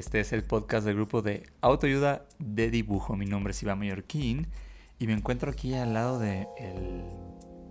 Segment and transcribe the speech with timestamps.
[0.00, 3.16] Este es el podcast del grupo de autoayuda de dibujo.
[3.16, 4.48] Mi nombre es Iván Mallorquín
[4.98, 7.04] y me encuentro aquí al lado de el,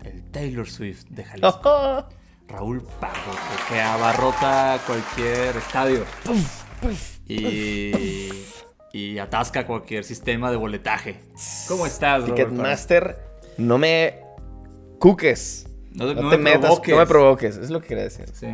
[0.05, 2.07] el Taylor Swift de Jalisco.
[2.47, 3.31] Raúl Pardo,
[3.67, 6.05] que abarrota cualquier estadio
[7.27, 8.29] y,
[8.93, 11.19] y atasca cualquier sistema de boletaje.
[11.67, 12.25] ¿Cómo estás?
[12.25, 13.17] Ticketmaster,
[13.57, 14.19] no me
[14.99, 15.68] cuques.
[15.99, 16.89] No, No, no te me metas, provoques.
[16.93, 17.57] no me provoques.
[17.57, 18.25] Es lo que quería decir.
[18.33, 18.45] Sí.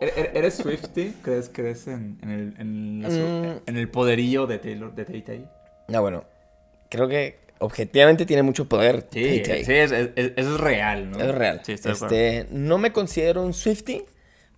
[0.00, 1.14] ¿Er- er- ¿Eres Swifty?
[1.22, 3.62] ¿Crees, crees en, en el, en, la su- Mm.
[3.68, 5.48] en el poderío de Taylor, de Tay Tay?
[5.94, 6.24] Ah, bueno.
[6.90, 9.06] Creo que objetivamente tiene mucho poder.
[9.10, 9.64] Sí, Tay Tay.
[9.64, 11.18] sí, es- real, ¿no?
[11.20, 11.60] Es real.
[11.64, 14.02] Sí, este, no me considero un Swifty,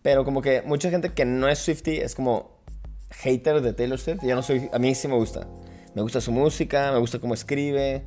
[0.02, 2.56] pero como que mucha gente que no es Swifty es como
[3.10, 4.20] hater de Taylor Swift.
[4.22, 5.46] Yo no soy, a mí sí me gusta.
[5.94, 8.02] Me gusta su música, me gusta cómo escribe,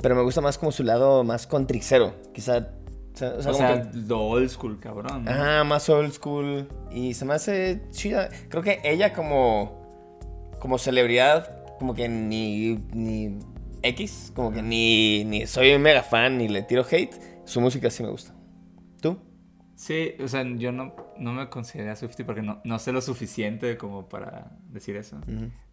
[0.00, 2.14] pero me gusta más como su lado más contricero.
[2.34, 2.68] Quizá,
[3.12, 5.24] o sea, o sea, O como sea, que- lo old school, cabrón.
[5.24, 5.30] ¿no?
[5.30, 6.68] Ajá, más old school.
[6.90, 8.28] Y se me hace chida.
[8.48, 13.38] Creo que ella como, como celebridad, como que ni, ni
[13.82, 17.14] X, como que ni, ni soy un mega fan, ni le tiro hate.
[17.44, 18.32] Su música sí me gusta.
[19.00, 19.18] ¿Tú?
[19.74, 23.76] Sí, o sea, yo no, no me considero Swifty porque no, no sé lo suficiente
[23.76, 25.18] como para decir eso.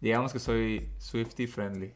[0.00, 1.92] Digamos que soy Swifty friendly.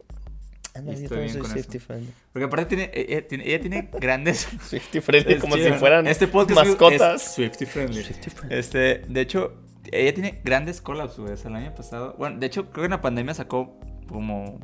[0.75, 1.87] Anda, Y yo estoy bien con Swiftie eso.
[1.87, 2.13] friendly.
[2.33, 4.49] Porque aparte tiene, ella, tiene, ella tiene grandes...
[4.63, 7.23] Swiftie friendly, como si fueran este podcast mascotas.
[7.27, 8.05] Es Swifty friendly.
[8.51, 9.55] Este, de hecho,
[9.93, 11.33] ella tiene grandes collabs, güey.
[11.45, 12.15] El año pasado.
[12.19, 14.61] Bueno, de hecho, creo que en la pandemia sacó como.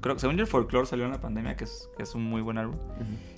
[0.00, 2.42] Creo según yo, el Folklore salió en la pandemia, que es, que es un muy
[2.42, 2.76] buen álbum.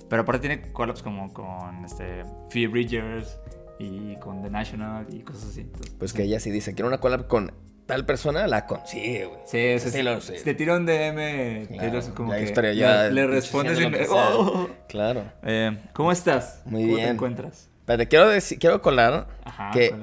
[0.09, 3.39] Pero aparte tiene collabs como con este, Phoebe Bridgers
[3.79, 5.61] y con The National y cosas así.
[5.61, 7.51] Entonces, Pues que ella sí dice, quiero una collab con
[7.93, 9.39] tal persona, la consigue, güey.
[9.45, 10.39] Sí, Taylor Swift.
[10.39, 13.27] Si te tira un DM, Claro, Taylor Swift como ya que estaría ya le, le
[13.27, 13.83] respondes y.
[14.09, 14.67] ¡Oh!
[14.87, 15.31] Claro.
[15.43, 16.63] Eh, ¿Cómo estás?
[16.65, 17.69] Muy ¿Cómo te encuentras?
[17.81, 19.93] Espérate, quiero, decir, quiero colar Ajá, que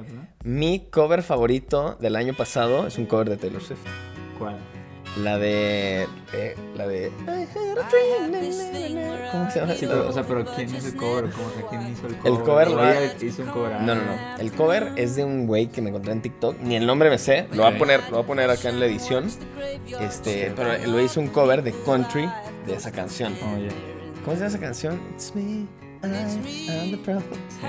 [0.45, 3.81] mi cover favorito del año pasado es un cover de Taylor Swift.
[4.39, 4.57] ¿Cuál?
[5.19, 6.06] La de.
[6.32, 7.10] eh, la de.
[9.32, 9.75] ¿Cómo se llama?
[9.75, 11.31] Sí, pero, o sea, pero ¿quién es el cover?
[11.31, 12.32] ¿Cómo, o sea, ¿Quién hizo el cover?
[12.32, 13.72] El cover ¿O lo ella ha- hizo un cover.
[13.81, 14.37] No, no, no.
[14.38, 16.60] El cover es de un güey que me encontré en TikTok.
[16.60, 17.48] Ni el nombre me sé.
[17.53, 19.28] Lo voy a poner, lo voy a poner acá en la edición.
[20.00, 22.31] Este, pero él lo hizo un cover de country
[22.66, 23.34] de esa canción.
[23.42, 23.69] Oh, ya.
[24.25, 25.00] ¿Cómo se llama esa canción?
[25.15, 25.66] It's me,
[26.03, 27.22] I am the problem.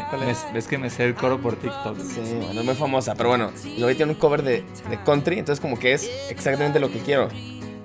[0.09, 0.45] ¿Cuál es?
[0.53, 1.99] Ves que me sé el coro por TikTok.
[1.99, 5.59] Sí, bueno, es muy famosa, pero bueno, y tiene un cover de, de country, entonces
[5.59, 7.27] como que es exactamente lo que quiero.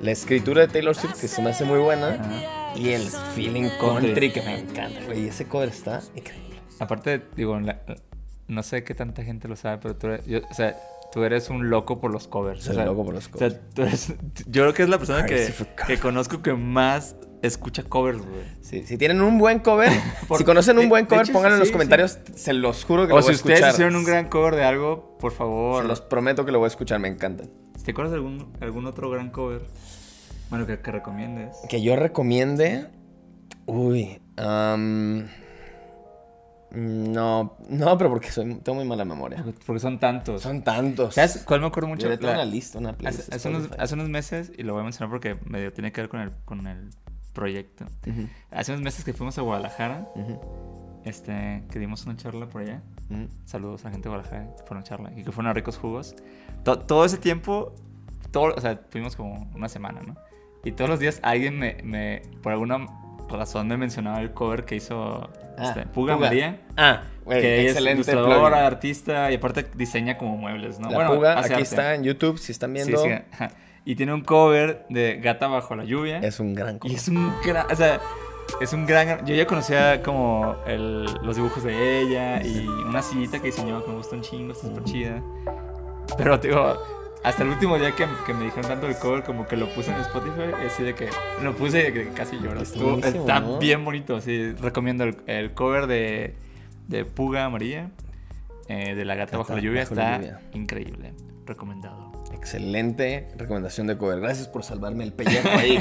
[0.00, 2.78] La escritura de Taylor Swift, que se me hace muy buena, Ajá.
[2.78, 3.02] y el
[3.34, 4.06] feeling Country.
[4.08, 5.26] country, que me encanta, güey.
[5.28, 6.60] Ese cover está increíble.
[6.78, 7.80] Aparte, digo, la-
[8.46, 10.76] no sé qué tanta gente lo sabe, pero tú eres, yo- o sea,
[11.10, 12.62] tú eres un loco por los covers.
[12.62, 13.54] Soy o sea, loco por los O covers.
[13.54, 14.08] sea, tú eres-
[14.46, 15.52] yo creo que es la persona que,
[15.88, 18.42] que conozco que más escucha covers, güey.
[18.60, 19.90] Sí, si tienen un buen cover,
[20.28, 22.18] Por- si conocen un buen cover, hecho, pónganlo en los comentarios.
[22.34, 23.74] Se los juro que O lo si voy a ustedes escuchar.
[23.74, 25.82] hicieron un gran cover de algo, por favor.
[25.82, 27.48] Se los prometo que lo voy a escuchar, me encantan.
[27.84, 29.62] ¿Te acuerdas de algún, algún otro gran cover?
[30.50, 31.56] Bueno, que, que recomiendes.
[31.68, 32.86] Que yo recomiende.
[33.66, 34.20] Uy.
[36.72, 39.44] no, no, pero porque soy, tengo muy mala memoria.
[39.66, 40.42] Porque, son tantos.
[40.42, 41.14] Son tantos.
[41.14, 42.08] ¿Sabes cuál me acuerdo mucho?
[42.08, 43.32] Yo tengo La- una lista, una playlist.
[43.32, 46.10] Hace, unos, hace unos meses, y lo voy a mencionar porque medio tiene que ver
[46.10, 46.90] con el, con el
[47.36, 47.84] proyecto.
[48.06, 50.40] Ujú, Hace unos meses que fuimos a Guadalajara, ujú,
[51.04, 52.82] este, que dimos una charla por allá.
[53.10, 53.28] ujú.
[53.44, 55.76] Saludos a la gente de Guadalajara que fueron a charla y que fueron a ricos
[55.78, 56.16] jugos.
[56.64, 57.74] To- todo ese tiempo,
[58.32, 60.16] todo, o sea, fuimos como una semana, ¿no?
[60.64, 62.86] Y todos los días alguien me, me por alguna
[63.28, 65.28] razón me mencionaba el cover que hizo
[65.58, 66.26] Ah, este, Puga, Puga.
[66.26, 66.60] María.
[66.76, 67.94] Ah, güey, que ella es excelente.
[68.10, 70.90] ilustradora, artista y aparte diseña como muebles, ¿no?
[70.90, 71.62] La Puga, hace aquí arte.
[71.62, 73.02] está en YouTube, si están Sí, viendo.
[73.02, 73.50] sí, ajá.
[73.86, 76.18] Y tiene un cover de Gata bajo la lluvia.
[76.18, 76.96] Es un gran Y cover.
[76.96, 78.00] es un gran, o sea,
[78.60, 83.38] es un gran, yo ya conocía como el- los dibujos de ella y una sillita
[83.38, 85.22] que diseñó que me gusta un chingo, está súper chida.
[86.18, 86.76] Pero digo,
[87.22, 89.92] hasta el último día que, que me dijeron tanto el cover, como que lo puse
[89.92, 91.08] en Spotify, y así de que
[91.42, 92.62] lo puse y que casi lloro.
[92.62, 93.58] Está Estuvo- está ¿no?
[93.58, 96.34] bien bonito, sí, recomiendo el, el cover de,
[96.88, 97.90] de Puga Amarilla,
[98.68, 100.40] eh, de la gata bajo la lluvia, bajo la está lluvia.
[100.54, 101.14] increíble,
[101.46, 102.15] recomendado.
[102.32, 104.20] Excelente recomendación de cover.
[104.20, 105.78] Gracias por salvarme el pellejo ahí.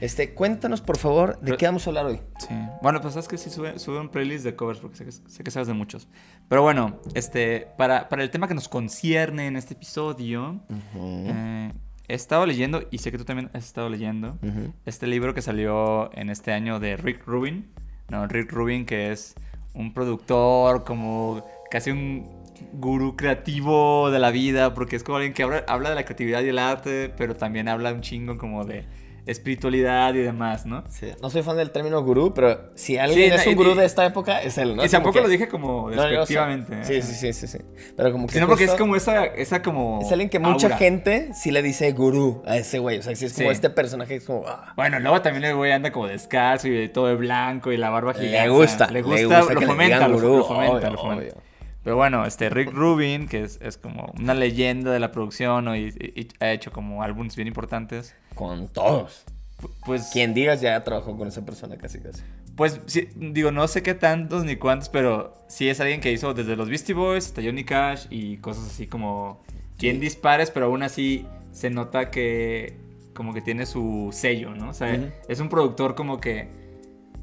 [0.00, 2.20] Este, cuéntanos, por favor, de qué vamos a hablar hoy.
[2.38, 2.54] Sí.
[2.82, 5.44] Bueno, pues sabes que sí sube, sube un playlist de covers porque sé que, sé
[5.44, 6.08] que sabes de muchos.
[6.48, 10.60] Pero bueno, este, para, para el tema que nos concierne en este episodio,
[10.94, 11.72] eh,
[12.08, 14.38] he estado leyendo, y sé que tú también has estado leyendo,
[14.84, 17.70] este libro que salió en este año de Rick Rubin.
[18.08, 19.34] No, Rick Rubin, que es
[19.72, 22.44] un productor, como casi un
[22.78, 26.42] gurú creativo de la vida, porque es como alguien que habla, habla de la creatividad
[26.42, 28.84] y el arte, pero también habla un chingo como de
[29.26, 30.84] espiritualidad y demás, ¿no?
[30.88, 33.84] Sí, No soy fan del término gurú, pero si alguien Sí, es un gurú de
[33.84, 34.84] esta época, es él, ¿no?
[34.84, 36.84] y tampoco que- lo dije como No, despectivamente.
[36.84, 37.58] Sí, sí, sí, sí, sí.
[37.96, 39.98] Pero como que Sino porque es como esa, esa como...
[40.00, 42.98] Es alguien que mucha gente sí le dice gurú a ese güey.
[42.98, 44.44] O sea, sí es como este personaje que es como...
[44.46, 47.90] ah, Bueno, luego también el güey anda como descalzo y todo de blanco y la
[47.90, 48.48] barba Le gigante.
[48.50, 51.34] gusta, Le le gusta, lo le fomenta, lo, fomenta, obvio, lo fomenta.
[51.34, 51.55] obvio.
[51.86, 55.76] Pero bueno, este Rick Rubin, que es, es como una leyenda de la producción ¿no?
[55.76, 58.12] y, y- y ha hecho como álbumes bien importantes.
[58.34, 59.24] Con todos.
[59.62, 62.22] pu- Pues, Quien digas ya trabajó con esa persona casi, casi.
[62.56, 66.34] pues sí, digo, no sé qué tantos ni cuántos, pero sí es alguien que hizo
[66.34, 69.44] desde los Beastie Boys hasta Johnny Cash y cosas así como
[69.78, 72.78] bien dispares, pero aún así se nota que
[73.14, 74.70] como que tiene su sello, ¿no?
[74.70, 74.98] O sea,
[75.28, 76.48] es un productor como que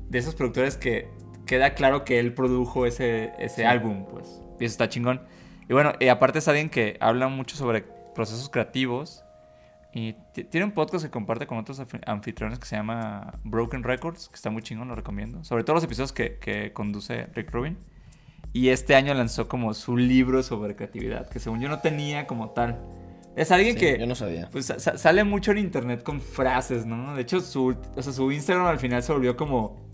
[0.09, 1.09] de esos productores que
[1.45, 3.63] queda claro que él produjo ese, ese Sí.
[3.63, 4.39] álbum, pues.
[4.63, 5.21] Y eso está chingón.
[5.69, 7.83] Y bueno, y aparte es alguien que habla mucho sobre
[8.15, 9.23] procesos creativos.
[9.95, 13.83] Y ti- tiene un podcast que comparte con otros anfi- anfitriones que se llama Broken
[13.83, 15.43] Records, que está muy chingón, lo recomiendo.
[15.43, 17.77] Sobre todo los episodios que, que conduce Rick Rubin.
[18.53, 22.49] Y este año lanzó como su libro sobre creatividad, que según yo no tenía como
[22.51, 22.79] tal.
[23.35, 24.49] Es alguien Sí, que Yo no sabía.
[24.51, 27.15] pues sa- sa- sale mucho en internet con frases, ¿no?
[27.15, 29.87] De hecho, su, o sea, su Instagram al final se volvió como,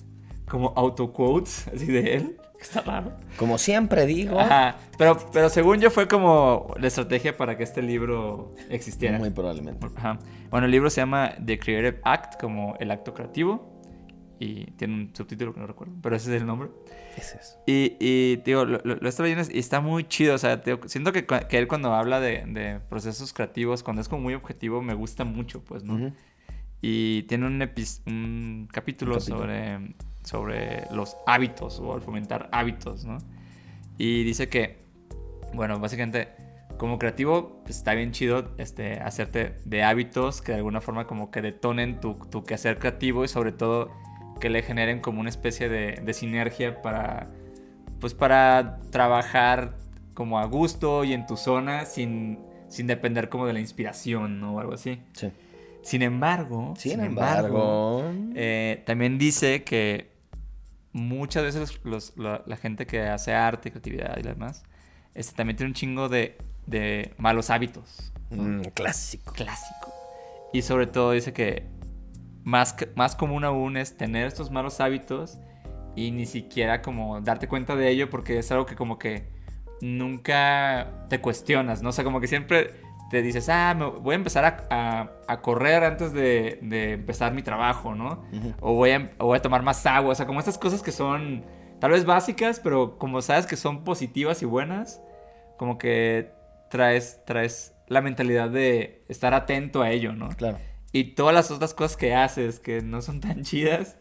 [0.48, 2.38] como autoquotes, así de él.
[2.62, 3.14] Está raro.
[3.38, 4.40] Como siempre digo...
[4.40, 4.78] Ajá.
[4.98, 9.18] Pero, pero según yo fue como la estrategia para que este libro existiera.
[9.18, 9.88] Muy probablemente.
[9.96, 10.20] Ajá.
[10.50, 13.80] Bueno, el libro se llama The Creative Act, como el acto creativo.
[14.42, 16.70] Y tiene un subtítulo que no recuerdo, pero ese es el nombre.
[17.14, 17.58] ¿Qué es eso?
[17.68, 20.36] Y, y digo, lo, lo, lo y está muy chido.
[20.36, 24.08] O sea, digo, siento que, que él cuando habla de, de procesos creativos, cuando es
[24.08, 25.96] como muy objetivo, me gusta mucho, pues, ¿no?
[25.96, 26.14] Ujú.
[26.82, 29.20] Y tiene un, capítulo, Un capítulo.
[29.20, 33.18] Sobre, sobre los hábitos o el fomentar hábitos, ¿no?
[33.98, 34.77] Y dice que,
[35.54, 36.30] bueno, básicamente,
[36.77, 41.31] como creativo, pues, está bien chido este, hacerte de hábitos que de alguna forma como
[41.31, 43.92] que detonen tu, tu quehacer creativo y sobre todo
[44.39, 47.27] que le generen como una especie de, de sinergia para,
[48.00, 49.77] pues, para trabajar
[50.13, 54.56] como a gusto y en tu zona sin, sin depender como de la inspiración, ¿no?
[54.56, 55.01] O algo así.
[55.13, 55.31] Sí.
[55.81, 58.04] Sin embargo, Sin embargo...
[58.36, 60.12] eh, también dice que
[60.92, 64.64] muchas veces los- la, la gente que hace arte, creatividad y demás,
[65.14, 68.12] este, también tiene un chingo de, de malos hábitos.
[68.30, 69.34] mm, clásico.
[69.34, 69.94] Clásico.
[70.54, 71.68] Y sobre todo dice que
[72.44, 75.38] más, más común aún es tener estos malos hábitos
[75.96, 79.28] y ni siquiera como darte cuenta de ello porque es algo que como que
[79.82, 81.90] nunca te cuestionas, ¿no?
[81.90, 82.74] O sea, como que siempre
[83.10, 87.34] te dices, ah, me voy a empezar a, a- a correr antes de, de empezar
[87.34, 88.24] mi trabajo, ¿no?
[88.32, 88.54] Ujú.
[88.62, 90.92] O voy, a, o voy a tomar más agua, o sea, como estas cosas que
[90.92, 91.44] son
[91.80, 95.02] tal vez básicas, pero como sabes que son positivas y buenas,
[95.58, 96.32] como que
[96.70, 100.30] traes, traes la mentalidad de estar atento a ello, ¿no?
[100.30, 100.58] Claro.
[100.92, 103.98] Y todas las otras cosas que haces que no son tan chidas,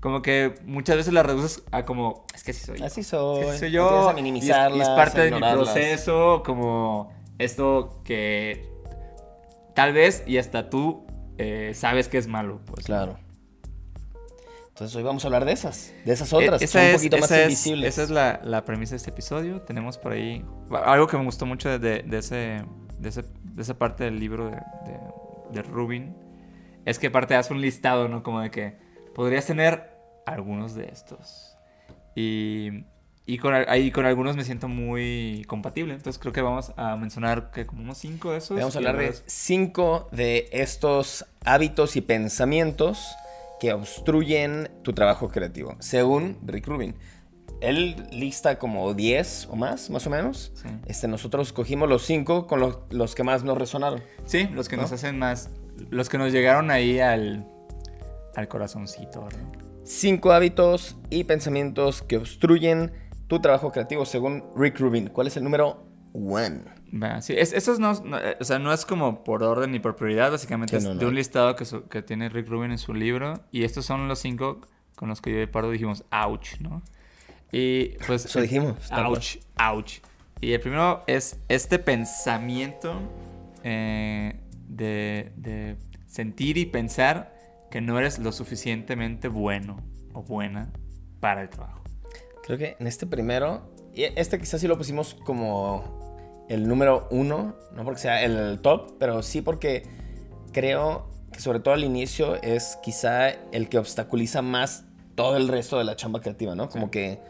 [0.00, 2.82] como que muchas veces las reduces a como, es que así soy.
[2.82, 3.40] Así soy.
[3.44, 4.12] Es que soy Empiezas yo.
[4.28, 4.44] y es-
[4.76, 8.68] y es, parte de mi proceso, como esto que
[9.74, 11.06] tal vez y hasta tú
[11.38, 12.60] eh, sabes que es malo.
[12.66, 12.84] Pues.
[12.86, 13.18] Claro.
[14.68, 16.94] Entonces hoy vamos a hablar de esas, de esas otras, Eh, que son un es-
[16.94, 17.88] poquito más esa es- invisibles.
[17.88, 19.60] esa es la, la premisa de este episodio.
[19.62, 20.44] Tenemos por ahí
[20.84, 22.62] algo que me gustó mucho de, de- ese,
[22.98, 24.98] de, ese- de esa parte del libro de, de,
[25.52, 26.16] de Rubin.
[26.84, 28.22] Es que aparte hace un listado, ¿no?
[28.22, 28.76] Como de que
[29.14, 29.90] podrías tener
[30.26, 31.56] algunos de estos.
[32.16, 32.84] Y,
[33.24, 35.94] y con, ahí con algunos me siento muy compatible.
[35.94, 38.58] Entonces creo que vamos a mencionar que como unos cinco de esos.
[38.58, 43.14] Vamos a hablar de cinco de estos hábitos y pensamientos
[43.60, 46.96] que obstruyen tu trabajo creativo, según Rick Rubin.
[47.60, 50.50] Él lista como 10 o más, más o menos.
[50.54, 50.68] Sí.
[50.86, 54.02] Este, nosotros cogimos los cinco con los, los que más nos resonaron.
[54.24, 54.82] Sí, los que ¿No?
[54.82, 55.48] nos hacen más.
[55.90, 57.46] Los que nos llegaron ahí al,
[58.34, 59.62] al corazoncito, ¿no?
[59.84, 62.90] Cinco hábitos y pensamientos que obstruyen
[63.32, 65.08] tu trabajo creativo, según Rick Rubin.
[65.08, 66.60] ¿Cuál es el número one?
[67.22, 69.96] Sí, es, estos no, no, eh, o sea, no es como por orden ni por
[69.96, 71.00] prioridad, básicamente Sí, es no, no.
[71.00, 73.40] de un listado que, su- que tiene Rick Rubin en su libro.
[73.50, 74.60] Y estos son los cinco
[74.96, 76.82] con los que yo y Pardo dijimos, ouch, ¿no?
[77.50, 78.26] Y pues...
[78.26, 78.76] Eso dijimos.
[78.92, 80.00] Ouch, ouch.
[80.42, 83.00] Y el primero es este pensamiento
[83.64, 87.34] eh, de, de sentir y pensar
[87.70, 89.78] que no eres lo suficientemente bueno
[90.12, 90.70] o buena
[91.20, 91.81] para el trabajo?
[92.42, 93.62] Creo que en este primero,
[93.94, 98.94] y este quizás sí lo pusimos como el número uno, no porque sea el top,
[98.98, 99.84] pero sí porque
[100.52, 104.84] creo que sobre todo al inicio es quizá el que obstaculiza más
[105.14, 106.68] todo el resto de la chamba creativa, ¿no?
[106.68, 107.20] Como que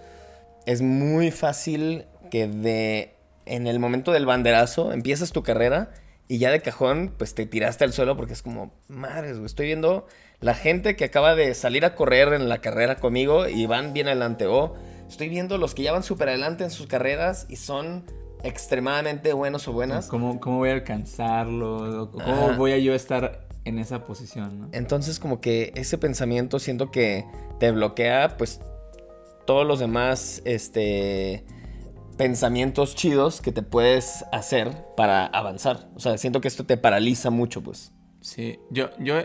[0.67, 3.15] es muy fácil que de
[3.45, 5.93] en el momento del banderazo empiezas tu carrera
[6.29, 10.07] y ya de cajón pues te tiraste al suelo porque es como, madres, estoy viendo
[10.41, 14.07] la gente que acaba de salir a correr en la carrera conmigo y van bien
[14.07, 14.75] adelante o
[15.13, 18.05] estoy viendo los que ya van súper adelante en sus carreras y son
[18.43, 20.09] extremadamente buenos o buenas.
[20.09, 22.11] ¿Cómo, cómo voy a alcanzarlo?
[22.11, 24.61] ¿Cómo voy a yo estar en esa posición?
[24.61, 24.69] ¿no?
[24.73, 27.27] Entonces como que ese pensamiento siento que
[27.61, 28.61] te bloquea pues
[29.47, 31.45] todos los demás este
[32.17, 35.89] pensamientos chidos que te puedes hacer para avanzar.
[35.95, 37.93] O sea, siento que esto te paraliza mucho, pues.
[38.21, 39.17] Sí, yo, yo,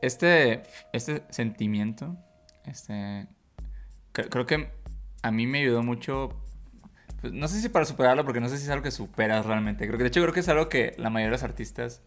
[0.00, 2.16] este, este sentimiento,
[2.66, 3.28] este,
[4.12, 4.79] creo que
[5.22, 6.36] a mí me ayudó mucho,
[7.20, 9.86] pues, no sé si para superarlo, porque no sé si es algo que superas realmente.
[9.86, 12.02] Creo que, de hecho, creo que es algo que la mayoría de los artistas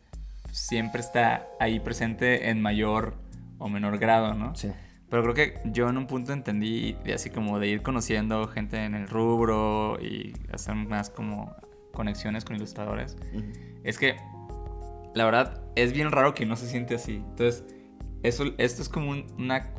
[0.52, 3.16] siempre está ahí presente en mayor
[3.58, 4.56] o menor grado, ¿no?
[4.56, 4.72] Sí.
[5.10, 8.84] Pero creo que yo en un punto entendí de así como de ir conociendo gente
[8.84, 11.56] en el rubro y hacer más como
[11.94, 13.16] conexiones con ilustradores.
[13.84, 14.16] Es que
[15.14, 17.18] la verdad es bien raro que no se siente así.
[17.18, 17.64] Entonces,
[18.24, 19.26] eso, esto es como un,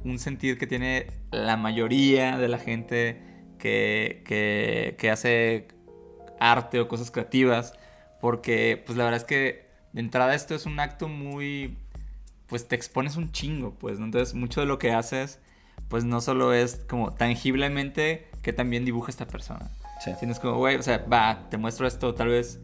[0.04, 3.20] un sentir que tiene la mayoría de la gente
[3.58, 5.68] que, que, que hace
[6.38, 7.72] arte o cosas creativas.
[8.20, 11.76] Porque, pues la verdad es que de entrada esto es un acto muy
[12.46, 14.06] pues te expones un chingo, pues, ¿no?
[14.06, 15.40] Entonces, mucho de lo que haces,
[15.88, 19.70] pues no solo es como tangiblemente que también dibuja esta persona.
[20.04, 20.12] Sí.
[20.20, 22.60] Sino es como, güey, o sea, va, te muestro esto, tal vez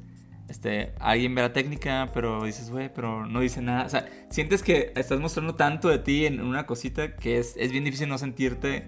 [0.51, 3.87] este, alguien ve la técnica, pero dices, güey, pero no dice nada.
[3.87, 7.71] O sea, sientes que estás mostrando tanto de ti en una cosita que es, es
[7.71, 8.85] bien difícil no sentirte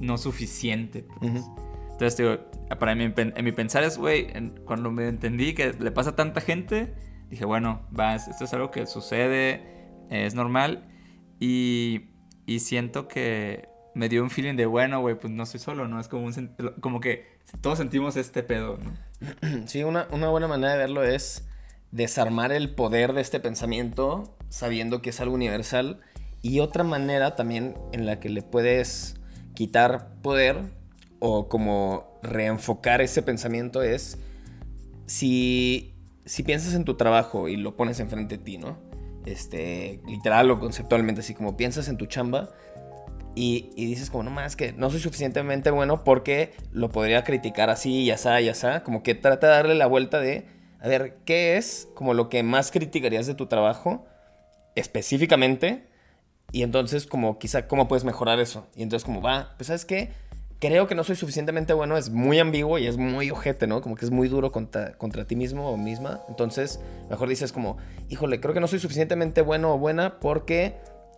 [0.00, 1.04] no suficiente.
[1.04, 1.44] Pues.
[1.92, 2.38] Entonces, digo,
[2.80, 4.26] para mí, en mi pensar es, güey,
[4.64, 6.92] cuando me entendí que le pasa a tanta gente,
[7.30, 9.62] dije, bueno, va, esto es algo que sucede
[10.10, 10.88] es normal.
[11.38, 12.10] Y,
[12.46, 16.00] y siento que me dio un feeling de, bueno, güey, pues no estoy solo, ¿no?
[16.00, 18.78] Es como, un, como que todos sentimos este pedo.
[19.66, 21.48] Sí, una, una buena manera de verlo es
[21.90, 26.00] desarmar el poder de este pensamiento sabiendo que es algo universal.
[26.42, 29.16] Y otra manera también en la que le puedes
[29.54, 30.60] quitar poder
[31.18, 34.18] o como reenfocar ese pensamiento es
[35.06, 38.60] si, si piensas en tu trabajo y lo pones enfrente de ti,
[39.24, 42.52] este, literal o conceptualmente, así como piensas en tu chamba
[43.36, 48.06] y, dices como, no más, que no soy suficientemente bueno porque lo podría criticar así,
[48.06, 50.46] ya está, ya está, como que trata de darle la vuelta de,
[50.80, 54.06] a ver, ¿qué es como lo que más criticarías de tu trabajo
[54.74, 55.84] específicamente?
[56.50, 58.66] Y entonces como quizá, ¿cómo puedes mejorar eso?
[58.74, 60.12] Y entonces como, va, pues sabes qué,
[60.58, 63.82] creo que no soy suficientemente bueno, es muy ambiguo y es muy ojete, ¿no?
[63.82, 66.22] Como que es muy duro contra, contra ti mismo o misma.
[66.30, 67.76] Entonces, mejor dices como,
[68.08, 70.76] híjole, creo que no soy suficientemente bueno o buena porque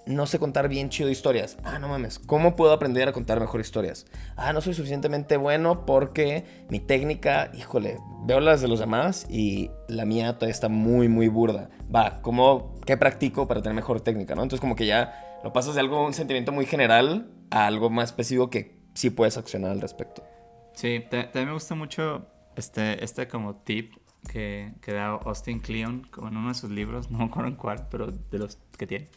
[0.09, 1.59] no sé contar bien chido historias.
[1.65, 4.07] Ah, no mames, ¿cómo puedo aprender a contar mejor historias?
[4.37, 9.71] Ah, no soy suficientemente bueno porque mi técnica, híjole, veo las de los demás y
[9.87, 11.69] la mía todavía está muy, muy burda.
[11.95, 14.43] Va, ¿cómo, qué practico para tener mejor técnica, no?
[14.43, 18.11] Entonces como que ya lo pasas de algo, un sentimiento muy general a algo más
[18.11, 20.25] específico que sí puedes accionar al respecto.
[20.73, 23.95] Sí, también me gusta mucho este, este como tip
[24.31, 27.89] que, que da Austin Kleon como en uno de sus libros, no me en cuál,
[27.91, 29.09] pero de los que tiene.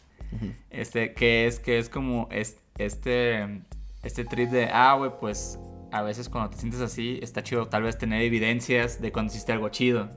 [0.70, 3.62] Este, que es, que es como este,
[4.02, 5.58] este trip de, ah, güey, pues
[5.92, 9.52] a veces cuando te sientes así, está chido tal vez tener evidencias de cuando hiciste
[9.52, 10.10] algo chido.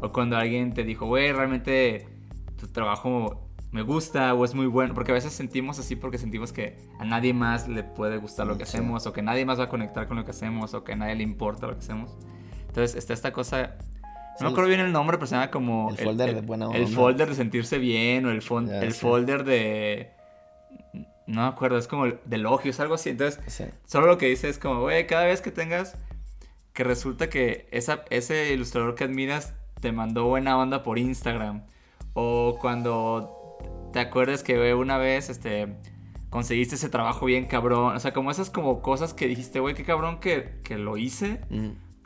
[0.00, 2.08] O cuando alguien te dijo, güey, realmente
[2.58, 6.50] tu trabajo me gusta o es muy bueno, porque a veces sentimos así porque sentimos
[6.50, 9.64] que a nadie más le puede gustar lo que hacemos o que nadie más va
[9.64, 12.16] a conectar con lo que hacemos o que a nadie le importa lo que hacemos.
[12.68, 13.76] Entonces está esta cosa,
[14.40, 15.90] no me acuerdo bien el nombre, pero se llama como...
[15.90, 16.78] El folder de buena onda.
[16.78, 18.42] El folder de sentirse bien o el,
[18.82, 20.10] el folder de...
[21.26, 23.10] No me acuerdo, es como de elogios, algo así.
[23.10, 23.40] Entonces,
[23.84, 25.96] solo lo que dice es como, güey, cada vez que tengas
[26.76, 31.62] que resulta que esa, ese ilustrador que admiras te mandó buena onda por Instagram.
[32.12, 33.56] O cuando
[33.92, 35.74] te acuerdas que una vez, este,
[36.28, 37.96] conseguiste ese trabajo bien cabrón.
[37.96, 41.40] O sea, como esas como cosas que dijiste, güey, qué cabrón que, que lo hice.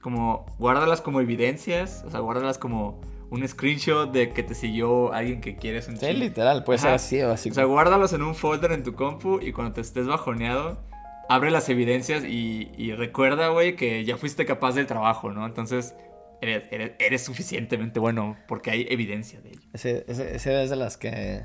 [0.01, 2.03] Como, guárdalas como evidencias.
[2.07, 6.13] O sea, guárdalas como un screenshot de que te siguió alguien que quieres un Sí,
[6.13, 7.51] literal, puede ser así o así.
[7.51, 10.83] O sea, guárdalos en un folder en tu compu y cuando te estés bajoneado,
[11.29, 15.47] abre las evidencias y, y recuerda, güey, que ya fuiste capaz del trabajo, ¿no?
[15.47, 15.95] Entonces,
[16.41, 16.65] eres,
[16.99, 19.61] eres, suficientemente bueno porque hay evidencia de ello.
[19.73, 21.43] Ese, ese, ese es de las que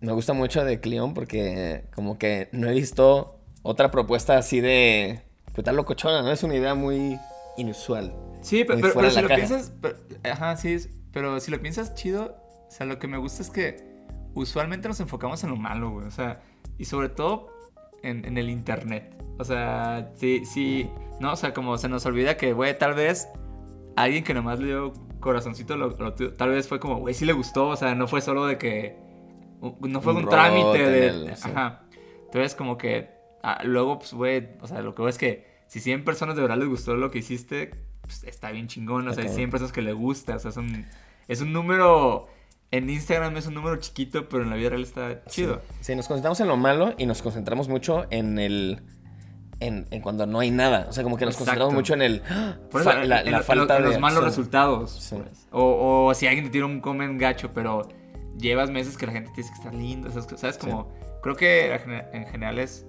[0.00, 5.22] me gusta mucho de Cleon porque como que no he visto otra propuesta así de...
[5.54, 6.32] Pues tal locochona, ¿no?
[6.32, 7.16] Es una idea muy
[7.56, 8.14] inusual.
[8.40, 9.36] Sí, pero, pero- si lo caja.
[9.36, 9.72] piensas.
[9.80, 10.76] pero- ajá, sí,
[11.12, 13.76] pero si lo piensas chido, o sea, lo que me gusta es que
[14.34, 16.06] usualmente nos enfocamos en lo malo, güey.
[16.06, 16.42] O sea,
[16.78, 17.48] y sobre todo
[18.02, 19.16] en, en el internet.
[19.38, 20.90] O sea, sí, sí.
[21.20, 23.28] No, o sea, como se nos olvida que, güey, tal vez
[23.96, 27.68] alguien que nomás le dio corazoncito, lo, tal vez fue como, güey, sí le gustó.
[27.68, 28.96] O sea, no fue solo de que.
[29.80, 31.06] No fue Un trámite de.
[31.06, 31.48] el- sí.
[31.50, 31.84] Ajá.
[32.26, 33.10] Entonces, como que.
[33.42, 36.42] ah, luego, pues, güey, o sea, lo que veo es que si 100 personas de
[36.42, 39.08] verdad les gustó lo que hiciste, pues, está bien chingón.
[39.08, 39.34] O sea, hay Ok.
[39.34, 40.36] 100 personas que le gusta.
[40.36, 40.86] O sea, es un,
[41.26, 42.28] es un número.
[42.70, 45.60] En Instagram es un número chiquito, pero en la vida real está chido.
[45.70, 45.76] Sí.
[45.80, 48.82] Sí, nos concentramos en lo malo y nos concentramos mucho en el...
[49.60, 50.86] En, en cuando no hay nada.
[50.88, 51.50] O sea, como que nos Exacto.
[51.60, 52.22] concentramos mucho en el...
[52.30, 52.56] ¡ah!
[52.70, 54.24] Por eso, fa- la, en, la falta en de los malos acción.
[54.30, 54.90] resultados.
[54.90, 55.16] Sí.
[55.16, 55.46] pues.
[55.50, 57.88] O, o si alguien te tira un comment gacho, pero
[58.38, 60.08] llevas meses que la gente te dice que está lindo.
[60.08, 60.58] esas cosas, ¿Sabes?
[60.58, 61.72] Como, creo que
[62.12, 62.86] en general es,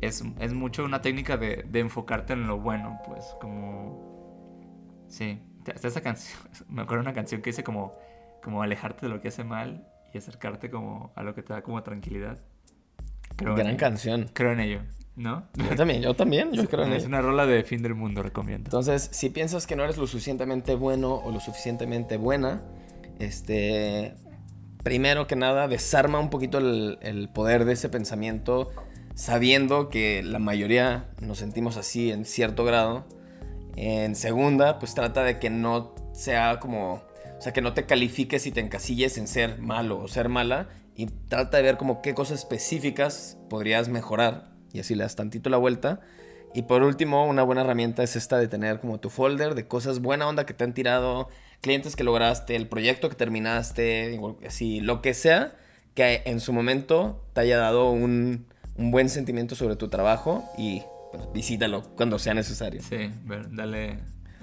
[0.00, 3.24] es, es mucho una técnica de, de enfocarte en lo bueno, pues.
[3.40, 5.06] Como.
[5.08, 5.40] Sí.
[5.66, 6.38] Está esa canción.
[6.68, 7.94] Me acuerdo de una canción que dice como,
[8.42, 11.62] como alejarte de lo que hace mal y acercarte como a lo que te da
[11.62, 12.38] como tranquilidad.
[13.36, 14.30] Creo Gran canción.
[14.32, 14.80] Creo en ello,
[15.16, 15.46] ¿no?
[15.54, 18.68] Yo también, yo también, yo creo en es una rola de fin del mundo, recomiendo.
[18.68, 22.62] Entonces, si piensas que no eres lo suficientemente bueno o lo suficientemente buena,
[23.18, 24.14] este,
[24.82, 28.70] primero que nada, desarma un poquito el, el poder de ese pensamiento,
[29.16, 33.06] sabiendo que la mayoría nos sentimos así en cierto grado.
[33.74, 37.02] En segunda, pues trata de que no sea como,
[37.38, 40.68] o sea, que no te califiques y te encasilles en ser malo o ser mala
[40.94, 45.50] y trata de ver como qué cosas específicas podrías mejorar y así le das tantito
[45.50, 46.00] la vuelta.
[46.54, 50.00] Y por último, una buena herramienta es esta de tener como tu folder de cosas
[50.00, 51.28] buena onda que te han tirado,
[51.62, 55.56] clientes que lograste, el proyecto que terminaste, así, lo que sea
[55.94, 58.46] que en su momento te haya dado un,
[58.78, 62.82] un buen sentimiento sobre tu trabajo y pues, visítalo cuando sea necesario.
[62.82, 63.98] Sí, ver, dale.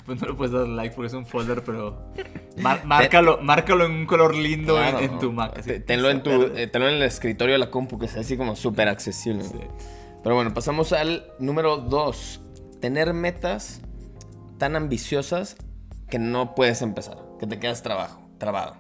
[0.05, 2.11] Pues no le puedes dar like porque es un folder, pero.
[2.57, 5.57] mar- márcalo, márcalo en un color lindo en- Claro, en, tu Mac.
[5.59, 5.69] así.
[5.69, 8.35] te- Tenlo en, tu, eh, tenlo en el escritorio de la compu, que sea así
[8.35, 9.43] como súper accesible.
[9.43, 9.59] Sí.
[10.21, 12.41] Pero bueno, pasamos al número 2.
[12.81, 13.79] Tener metas
[14.57, 15.55] tan ambiciosas
[16.09, 18.75] que no puedes empezar, que te quedas trabajo, trabado.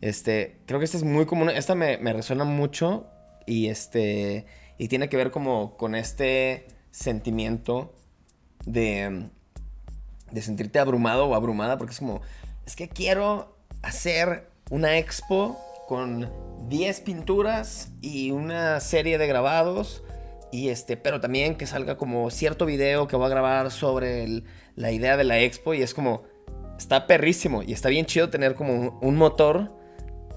[0.00, 3.06] Este, creo que esta es muy común, esta me, me resuena mucho
[3.46, 4.46] y este,
[4.78, 7.92] y tiene que ver como con este sentimiento
[8.64, 9.28] de,
[10.30, 12.22] de sentirte abrumado o abrumada, porque es como,
[12.64, 16.30] es que quiero hacer una expo con
[16.68, 20.02] 10 pinturas y una serie de grabados,
[20.52, 24.42] y este, pero también que salga como cierto video que voy a grabar sobre
[24.76, 26.22] la idea de la expo, y es como,
[26.78, 29.72] está perrísimo, y está bien chido tener como un, un motor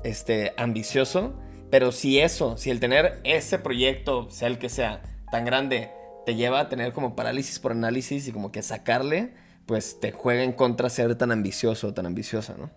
[0.04, 1.34] este, ambicioso,
[1.72, 5.90] pero si eso, si el tener ese proyecto, sea el que sea, tan grande,
[6.26, 9.34] te lleva a tener como parálisis por análisis y como que sacarle,
[9.66, 12.70] pues te juega en contra ser tan ambicioso o tan ambiciosa, ¿no?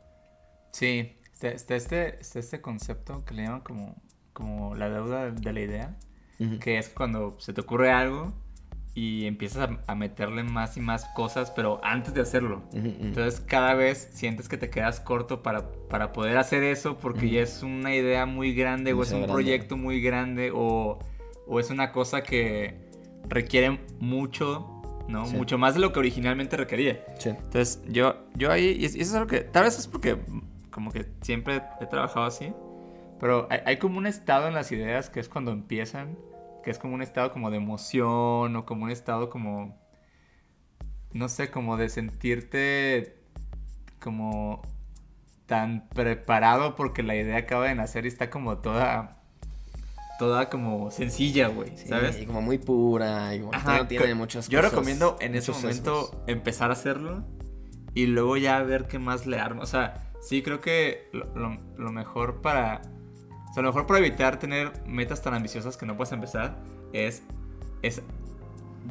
[0.70, 4.00] Sí, está, este, está este concepto que le llaman como,
[4.32, 5.96] como la deuda de la idea,
[6.60, 8.32] que es cuando se te ocurre algo
[8.94, 12.62] y empiezas a, a meterle más y más cosas, pero antes de hacerlo.
[12.72, 12.96] Ujú, ujú.
[13.00, 17.40] Entonces cada vez sientes que te quedas corto para, para poder hacer eso porque ya
[17.40, 19.32] es una idea muy grande o es un grande.
[19.32, 21.00] proyecto muy grande o,
[21.46, 22.76] o es una cosa que
[23.28, 25.26] requiere mucho, ¿no?
[25.26, 25.36] Sí.
[25.36, 27.04] Mucho más de lo que originalmente requería.
[27.18, 27.30] Sí.
[27.30, 30.18] Entonces, yo, yo ahí, y eso es algo que, tal vez es porque
[30.70, 32.52] como que siempre he trabajado así,
[33.18, 36.16] pero hay, hay como un estado en las ideas que es cuando empiezan,
[36.64, 39.78] que es como un estado como de emoción o como un estado como,
[41.12, 43.18] no sé, como de sentirte
[44.00, 44.62] como
[45.46, 49.20] tan preparado porque la idea acaba de nacer y está como toda,
[50.18, 52.18] toda como sencilla, güey, ¿sabes?
[52.20, 55.52] Y como muy pura y como Ajá, no tiene muchas Yo cosas, recomiendo en ese
[55.52, 56.22] momento sesgos.
[56.28, 57.24] empezar a hacerlo
[57.94, 59.62] y luego ya ver qué más le arma.
[59.62, 62.80] O sea, sí creo que lo, lo- lo mejor para...
[63.54, 66.56] O sea, lo mejor para evitar tener metas tan ambiciosas que no puedes empezar
[66.92, 67.22] es,
[67.82, 68.02] es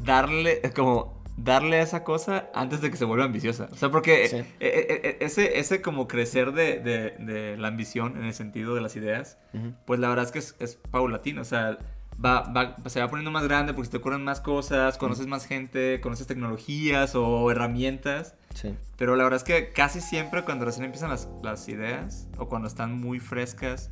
[0.06, 3.68] darle, como darle a esa cosa antes de que se vuelva ambiciosa.
[3.74, 4.38] O sea, porque Sí.
[4.38, 8.74] eh, eh, eh, ese, ese como crecer de, de- de la ambición en el sentido
[8.74, 9.74] de las ideas, Ujú.
[9.86, 11.42] pues la verdad es que es, es paulatino.
[11.42, 11.78] O sea,
[12.24, 15.46] va, va- se va poniendo más grande porque se te ocurren más cosas, conoces más
[15.46, 18.36] gente, conoces tecnologías o herramientas.
[18.54, 18.76] Sí.
[18.98, 22.70] Pero la verdad es que casi siempre cuando recién empiezan las, las ideas o cuando
[22.70, 23.92] están muy frescas,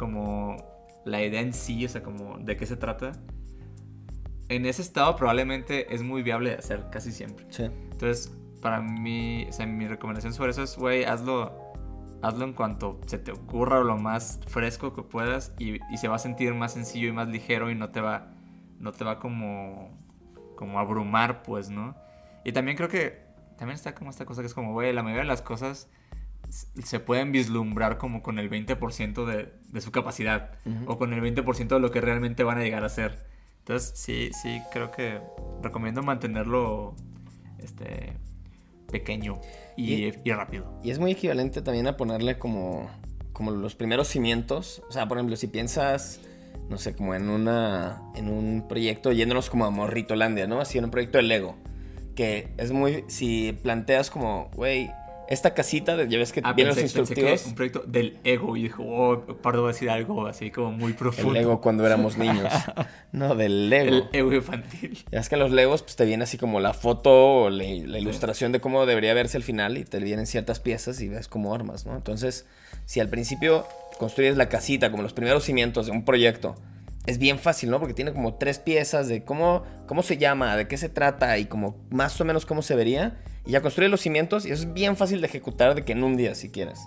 [0.00, 0.56] como
[1.04, 3.12] la idea en sí, o sea, como de qué se trata,
[4.48, 7.44] en ese estado probablemente es muy viable de hacer casi siempre.
[7.50, 7.64] Sí.
[7.64, 11.68] Entonces, para mí, o sea, mi recomendación sobre eso es, güey, hazlo
[12.22, 16.08] hazlo en cuanto se te ocurra o lo más fresco que puedas y, y se
[16.08, 18.32] va a sentir más sencillo y más ligero y no te va,
[18.78, 19.98] no te va como,
[20.56, 21.94] como abrumar, pues, ¿no?
[22.44, 23.22] Y también creo que
[23.58, 25.90] también está como esta cosa que es como, güey, la mayoría de las cosas
[26.50, 30.52] se pueden vislumbrar como con el 20% de, de su capacidad
[30.86, 33.26] o con el 20% de lo que realmente van a llegar a ser.
[33.60, 35.20] Entonces, sí, sí, creo que
[35.62, 36.94] recomiendo mantenerlo
[37.58, 38.14] este,
[38.90, 39.40] pequeño
[39.76, 40.78] y, Y- y rápido.
[40.82, 42.90] Y es muy equivalente también a ponerle como,
[43.32, 44.82] como los primeros cimientos.
[44.88, 46.20] O sea, por ejemplo, si piensas,
[46.68, 50.60] no sé, como en, una, en un proyecto, yéndonos como a Morritolandia, ¿no?
[50.60, 51.56] Así en un proyecto de Lego.
[52.16, 54.90] Que es muy, si planteas como, güey,
[55.30, 57.46] esta casita, de- ya ves que Ah, vienen los pensé, instructivos.
[57.46, 60.92] un proyecto del ego y dijo, oh, pardo va a decir algo así como muy
[60.92, 61.30] profundo.
[61.30, 62.52] El Lego cuando éramos niños.
[63.12, 63.94] No, del Lego.
[63.96, 64.98] El ego infantil.
[65.10, 67.98] Ya es que los Legos pues te viene así como la foto o la, la
[67.98, 71.54] ilustración de cómo debería verse el final y te vienen ciertas piezas y ves cómo
[71.54, 71.96] armas, ¿no?
[71.96, 72.46] Entonces,
[72.84, 73.66] si al principio
[73.98, 76.54] construyes la casita como los primeros cimientos de un proyecto,
[77.06, 77.78] es bien fácil, ¿no?
[77.80, 81.46] Porque tiene como tres piezas de cómo, cómo se llama, de qué se trata y
[81.46, 83.18] como más o menos cómo se vería.
[83.50, 86.04] Y ya construyes los cimientos y eso es bien fácil de ejecutar de que en
[86.04, 86.86] un día si quieres.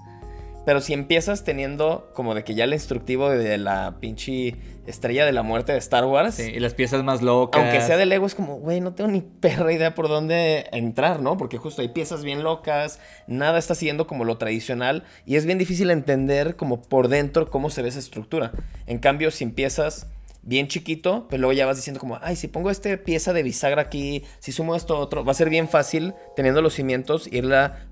[0.65, 4.55] Pero si empiezas teniendo como de que ya el instructivo de la pinche
[4.87, 6.35] estrella de la muerte de Star Wars.
[6.35, 7.61] Sí, y las piezas más locas.
[7.61, 11.21] Aunque sea de Lego, es como, güey, no tengo ni perra idea por dónde entrar,
[11.21, 11.35] ¿no?
[11.35, 15.57] Porque justo hay piezas bien locas, nada está siguiendo como lo tradicional y es bien
[15.57, 18.53] difícil entender como por dentro cómo se ve esa estructura.
[18.87, 20.07] En cambio, si empiezas
[20.43, 23.83] bien chiquito, pero luego ya vas diciendo como, ay, si pongo esta pieza de bisagra
[23.83, 27.87] aquí, si sumo esto otro, va a ser bien fácil teniendo los cimientos, irla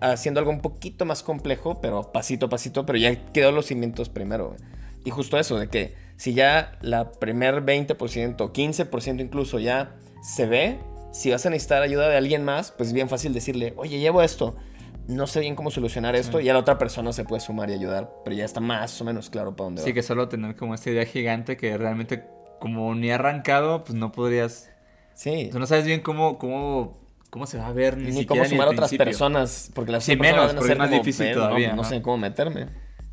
[0.00, 4.08] haciendo algo un poquito más complejo, pero pasito a pasito, pero ya quedó los cimientos
[4.08, 4.56] primero.
[5.04, 10.78] Y justo eso, de que si ya la primer 20%, 15% incluso ya se ve,
[11.12, 14.22] si vas a necesitar ayuda de alguien más, pues es bien fácil decirle, oye, llevo
[14.22, 14.54] esto,
[15.10, 17.74] no sé bien cómo solucionar esto, y a la otra persona se puede sumar y
[17.74, 19.94] ayudar, pero ya está más o menos claro para dónde Sí, va.
[19.94, 22.24] que solo tener como esta idea gigante que realmente
[22.60, 24.70] como ni arrancado, pues no podrías...
[25.14, 26.98] Sí, sea, no sabes bien cómo, cómo,
[27.30, 30.12] cómo se va a ver ni, ni cómo sumar a otras personas, porque las Sí,
[30.12, 31.84] otras personas menos, van a porque ser es más difícil "Ven, no, todavía, no ¿no?"
[31.84, 32.66] sé cómo meterme.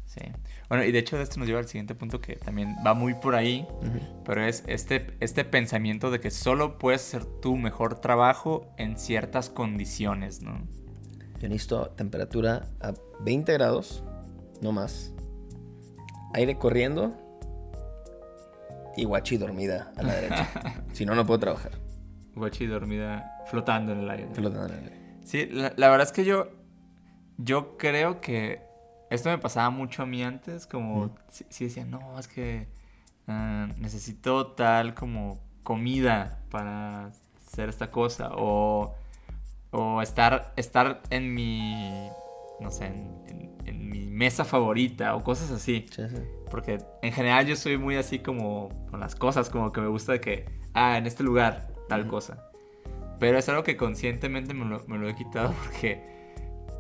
[0.06, 0.22] Sí.
[0.70, 3.36] Bueno, y de hecho esto nos lleva al siguiente punto que también va muy por
[3.36, 3.66] ahí,
[4.26, 9.50] pero es este, este pensamiento de que solo puedes hacer tu mejor trabajo en ciertas
[9.50, 10.68] condiciones, ¿no?
[11.40, 14.04] Yo necesito temperatura a 20 grados,
[14.62, 15.14] no más.
[16.34, 17.16] Aire corriendo
[18.96, 20.50] y guachi dormida a la derecha.
[20.94, 21.72] si no, no puedo trabajar.
[22.36, 24.30] Guachi dormida flotando en el aire.
[24.34, 25.22] Flotando en el aire.
[25.24, 26.50] Sí, la, la verdad es que yo,
[27.38, 28.68] yo creo que
[29.10, 32.68] esto me pasaba mucho a mí antes, como si, si decía, no, es que
[33.28, 37.12] ah, necesito tal como comida para
[37.46, 38.96] hacer esta cosa, o,
[39.78, 42.10] o estar, estar en mi,
[42.60, 45.86] no sé, en, en- en mi mesa favorita, o cosas así.
[45.92, 46.16] Sí, sí.
[46.50, 50.14] Porque en general yo soy muy así como con las cosas, como que me gusta
[50.14, 52.50] de que, ah, en este lugar, tal cosa.
[53.20, 56.02] Pero es algo que conscientemente me lo, me lo he quitado porque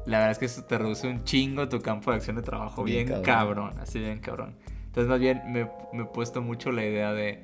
[0.05, 2.83] la verdad es que eso te reduce un chingo tu campo de acción de trabajo.
[2.83, 3.67] Bien Bien, cabrón.
[3.71, 3.79] cabrón.
[3.81, 4.55] así bien cabrón.
[4.86, 7.43] Entonces más bien me, me he puesto mucho la idea de,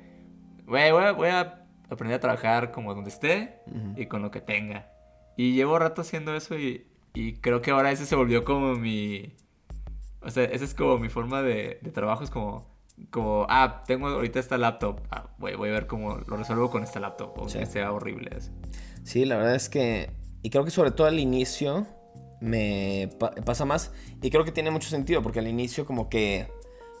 [0.66, 4.00] güey, voy, a- voy a aprender a trabajar como donde esté Ujú.
[4.00, 4.88] y con lo que tenga.
[5.36, 9.32] Y llevo rato haciendo eso y, y creo que ahora ese se volvió como mi...
[10.20, 12.66] O sea, esa es como mi forma de, de trabajo, es como,
[13.10, 16.82] como, ah, tengo ahorita esta laptop, ah, voy, voy a ver cómo lo resuelvo con
[16.82, 17.58] esta laptop, o Sí.
[17.58, 18.30] que sea horrible.
[18.36, 18.50] así.
[19.02, 20.10] Sí, la verdad es que.
[20.42, 21.86] Y creo que sobre todo al inicio
[22.40, 23.92] me pa- pasa más.
[24.22, 26.48] Y creo que tiene mucho sentido, porque al inicio, como que.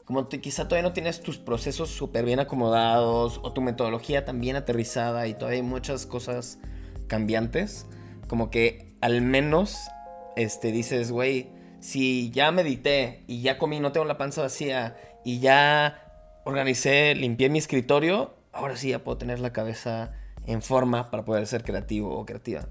[0.04, 4.38] Como te- quizá todavía no tienes tus procesos súper bien acomodados, o tu metodología tan
[4.38, 6.58] bien aterrizada, y todavía hay muchas cosas
[7.06, 7.86] cambiantes.
[8.28, 9.78] Como que al menos
[10.36, 15.40] este, dices, güey, si ya medité y ya comí, no tengo la panza vacía, y
[15.40, 16.00] ya
[16.44, 20.12] organicé, limpié mi escritorio, ahora sí ya puedo tener la cabeza
[20.46, 22.68] en forma para poder ser creativo o creativa.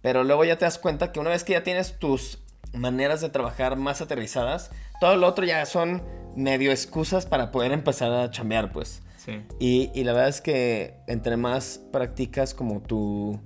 [0.00, 3.28] Pero luego ya te das cuenta que una vez que ya tienes tus maneras de
[3.28, 6.02] trabajar más aterrizadas, todo lo otro ya son
[6.34, 9.02] medio excusas para poder empezar a chambear, pues.
[9.18, 9.40] Sí.
[9.60, 13.38] Y, y la verdad es que entre más practicas como tu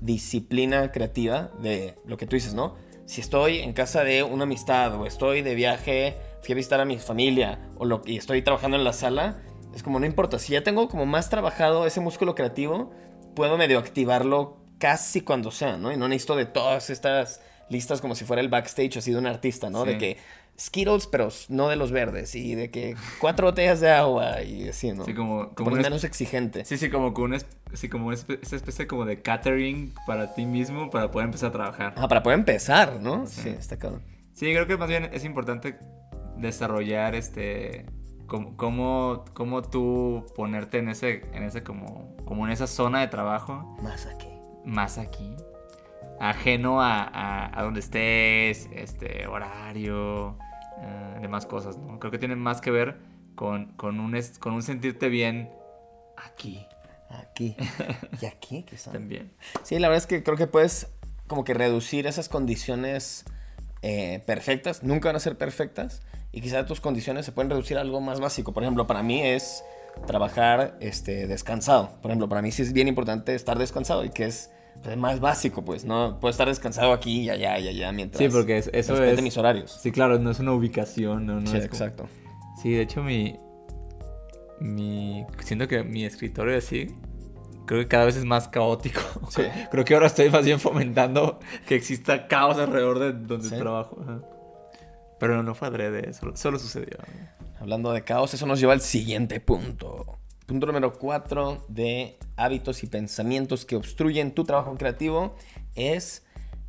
[0.00, 2.76] disciplina creativa de lo que tú dices, ¿no?
[3.06, 6.84] Si estoy en casa de una amistad o estoy de viaje, fui a visitar a
[6.84, 9.42] mi familia o lo, y estoy trabajando en la sala,
[9.74, 10.38] es como no importa.
[10.38, 12.92] Si ya tengo como más trabajado ese músculo creativo,
[13.34, 15.92] puedo medio activarlo casi cuando sea, ¿no?
[15.92, 19.26] Y no necesito de todas estas listas como si fuera el backstage así de un
[19.26, 19.84] artista, ¿no?
[19.84, 19.90] Sí.
[19.90, 20.16] De que
[20.60, 22.34] Skittles, pero no de los verdes.
[22.34, 25.04] Y de que cuatro botellas de agua y así, ¿no?
[25.06, 26.64] Sí, como, Como una, menos exigente.
[26.66, 27.38] sí, sí, como con una,
[27.72, 31.94] sí, como esa especie como de catering para ti mismo para poder empezar a trabajar.
[31.96, 33.26] Ah, para poder empezar, ¿no?
[33.26, 33.42] Sí.
[33.42, 34.02] Sí, está cabrón.
[34.34, 35.78] Sí, creo que más bien es importante
[36.36, 37.86] desarrollar este
[38.26, 43.08] cómo, cómo, cómo tú ponerte en ese, en ese como, como en esa zona de
[43.08, 43.76] trabajo.
[43.82, 44.28] Más aquí.
[44.64, 45.34] Más aquí.
[46.20, 50.36] Ajeno a, a, a donde estés, este, horario,
[50.80, 51.98] eh, demás cosas, ¿no?
[51.98, 52.98] Creo que tiene más que ver
[53.34, 55.50] con, con, un, con un sentirte bien
[56.16, 56.66] aquí
[57.10, 57.56] Aquí.
[58.20, 58.92] Y aquí, quizá.
[58.92, 59.32] también.
[59.62, 60.88] Sí, la verdad es que creo que puedes
[61.26, 63.24] como que reducir esas condiciones
[63.82, 64.82] eh, perfectas.
[64.82, 66.02] Nunca van a ser perfectas.
[66.32, 68.52] Y quizá tus condiciones se pueden reducir a algo más básico.
[68.52, 69.64] Por ejemplo, para mí es
[70.06, 71.90] trabajar este, descansado.
[72.00, 74.50] Por ejemplo, para mí sí es bien importante estar descansado y que es
[74.82, 75.84] pues, más básico, pues.
[75.84, 79.14] No puedo estar descansado aquí y allá y allá mientras Sí, porque es- eso respete
[79.16, 79.78] es- mis horarios.
[79.82, 82.08] Sí, claro, no es una ubicación, no, no Sí, es como- exacto.
[82.62, 83.36] Sí, de hecho mi,
[84.60, 85.24] mi...
[85.42, 86.94] Siento que mi escritorio así,
[87.66, 89.00] creo que cada vez es más caótico.
[89.30, 89.42] Sí.
[89.70, 93.56] Creo que ahora estoy más bien fomentando que exista caos alrededor de donde Sí.
[93.56, 93.98] trabajo.
[94.02, 94.20] ajá.
[95.18, 96.96] Pero no fue adrede, solo, solo sucedió.
[97.60, 100.18] Hablando de caos, eso nos lleva al siguiente punto.
[100.50, 105.36] Punto número 4 de hábitos y pensamientos que obstruyen tu trabajo creativo
[105.76, 106.24] es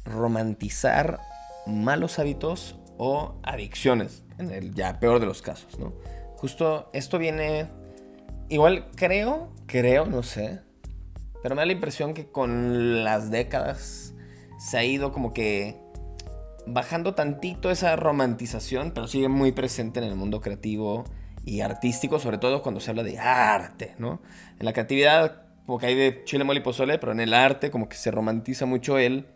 [0.06, 1.20] romantizar
[1.66, 5.94] malos hábitos o adicciones, en el ya peor de los casos, ¿no?
[6.38, 7.72] Justo esto viene,
[8.50, 10.60] igual creo, creo, no sé,
[11.42, 14.14] pero me da la impresión que con las décadas
[14.60, 15.82] se ha ido como que
[16.68, 21.06] bajando tantito esa romantización, pero sigue muy presente en el mundo creativo
[21.46, 24.22] y artístico, sobre todo cuando se habla de arte, ¿no?
[24.60, 27.72] En la creatividad, como que hay de chile, mole y pozole, pero en el arte
[27.72, 29.28] como que se romantiza mucho el,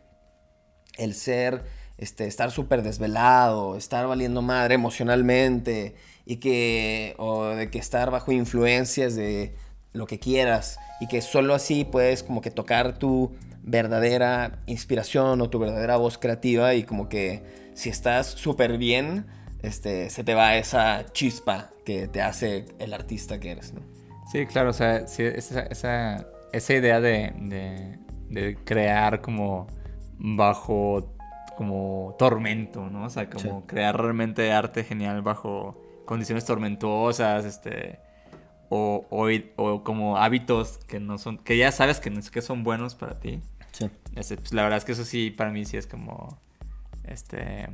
[0.98, 1.64] el ser,
[1.98, 8.32] este, estar súper desvelado, estar valiendo madre emocionalmente, y que, o de que estar bajo
[8.32, 9.56] influencias de
[9.94, 15.50] lo que quieras, y que solo así puedes como que tocar tu verdadera inspiración o
[15.50, 17.44] tu verdadera voz creativa, y como que
[17.76, 19.26] si estás súper bien,
[19.66, 23.82] este, se te va esa chispa que te hace el artista que eres, ¿no?
[24.32, 28.00] Sí, claro, o sea, sí, esa, esa, esa idea de, de,
[28.30, 29.68] de crear como
[30.18, 31.12] bajo
[31.58, 33.06] como tormento, ¿no?
[33.06, 33.68] O sea, como Sí.
[33.68, 38.00] crear realmente arte genial bajo condiciones tormentuosas, este,
[38.68, 42.64] o, o, o como hábitos que no son, que ya sabes que, no, que son
[42.64, 43.42] buenos para ti.
[43.72, 43.90] Sí.
[44.16, 46.38] Este, pues, la verdad es que eso sí, para mí sí es como,
[47.06, 47.70] este,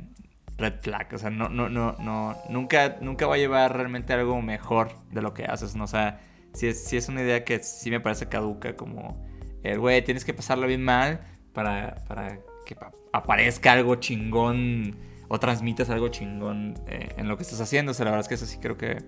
[0.58, 1.08] red flag.
[1.14, 5.22] O sea, no, no, no, no, nunca, nunca va a llevar realmente algo mejor de
[5.22, 5.84] lo que haces, ¿no?
[5.84, 6.20] O sea,
[6.52, 9.24] sí es, sí es una idea que sí me parece caduca, como,
[9.62, 11.20] el güey, tienes que pasarlo bien mal
[11.52, 14.96] para, para que pa- aparezca algo chingón
[15.28, 17.92] o transmitas algo chingón eh, en lo que estás haciendo.
[17.92, 18.98] O sea, la verdad es que eso sí creo que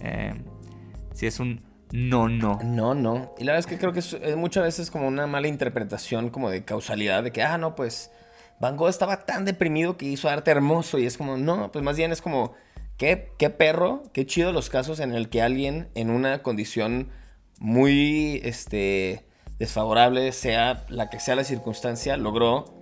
[0.00, 0.34] eh,
[1.12, 1.60] sí es un
[1.92, 2.58] no, no.
[2.64, 3.34] No, no.
[3.38, 6.30] Y la verdad es que creo que es, es muchas veces como una mala interpretación
[6.30, 8.10] como de causalidad, de que, ah, no, pues
[8.60, 11.96] Van Gogh estaba tan deprimido que hizo arte hermoso y es como, no, pues más
[11.96, 12.54] bien es como,
[12.96, 17.10] qué, qué perro, qué chido los casos en el que alguien en una condición
[17.58, 19.26] muy, este,
[19.58, 22.74] desfavorable, sea la que sea la circunstancia, logró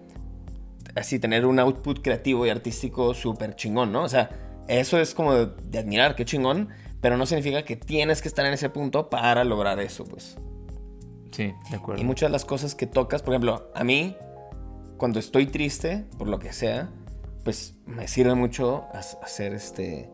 [0.94, 4.04] así tener un output creativo y artístico súper chingón, ¿no?
[4.04, 4.30] O sea,
[4.68, 6.68] eso es como de, de admirar, qué chingón,
[7.00, 10.37] pero no significa que tienes que estar en ese punto para lograr eso, pues.
[11.32, 12.00] Sí, de acuerdo.
[12.00, 14.16] Y muchas de las cosas que tocas, por ejemplo, a mí,
[15.04, 16.88] cuando estoy triste, por lo que sea,
[17.44, 20.08] pues me sirve mucho ha- hacer este,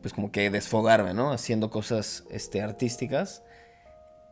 [0.00, 1.32] pues como que desfogarme, ¿no?
[1.32, 3.42] Haciendo cosas este, artísticas.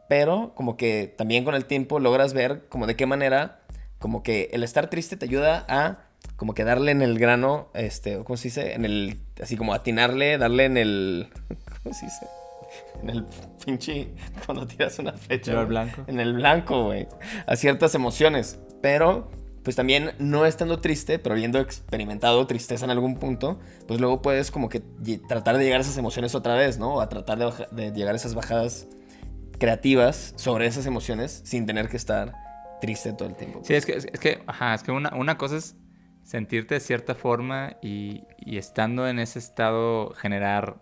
[0.09, 3.61] Pero como que también con el tiempo logras ver como de qué manera,
[3.99, 5.99] como que el estar triste te ayuda a
[6.37, 8.73] como que darle en el grano, este, ¿cómo se dice?
[8.73, 11.29] En el, así como atinarle, darle en el,
[11.83, 12.27] ¿cómo se dice?
[13.03, 13.27] En el
[13.63, 14.09] pinche,
[14.47, 15.51] cuando tiras una flecha.
[15.51, 15.69] ¿Llevar güey.
[15.69, 16.05] blanco?
[16.07, 17.07] En el blanco, güey.
[17.47, 18.59] A ciertas emociones.
[18.81, 19.31] Pero,
[19.65, 24.51] pues también no estando triste, pero habiendo experimentado tristeza en algún punto, pues luego puedes
[24.51, 24.81] como que
[25.27, 26.95] tratar de llegar a esas emociones otra vez, ¿no?
[26.97, 28.87] O a tratar de, baja- de llegar a esas bajadas
[29.59, 32.35] creativas sobre esas emociones sin tener que estar
[32.81, 33.61] triste todo el tiempo.
[33.65, 35.77] Sí, es que, es, que, ajá, es que una, una cosa es
[36.23, 40.77] sentirte de cierta forma y, y estando en ese estado generar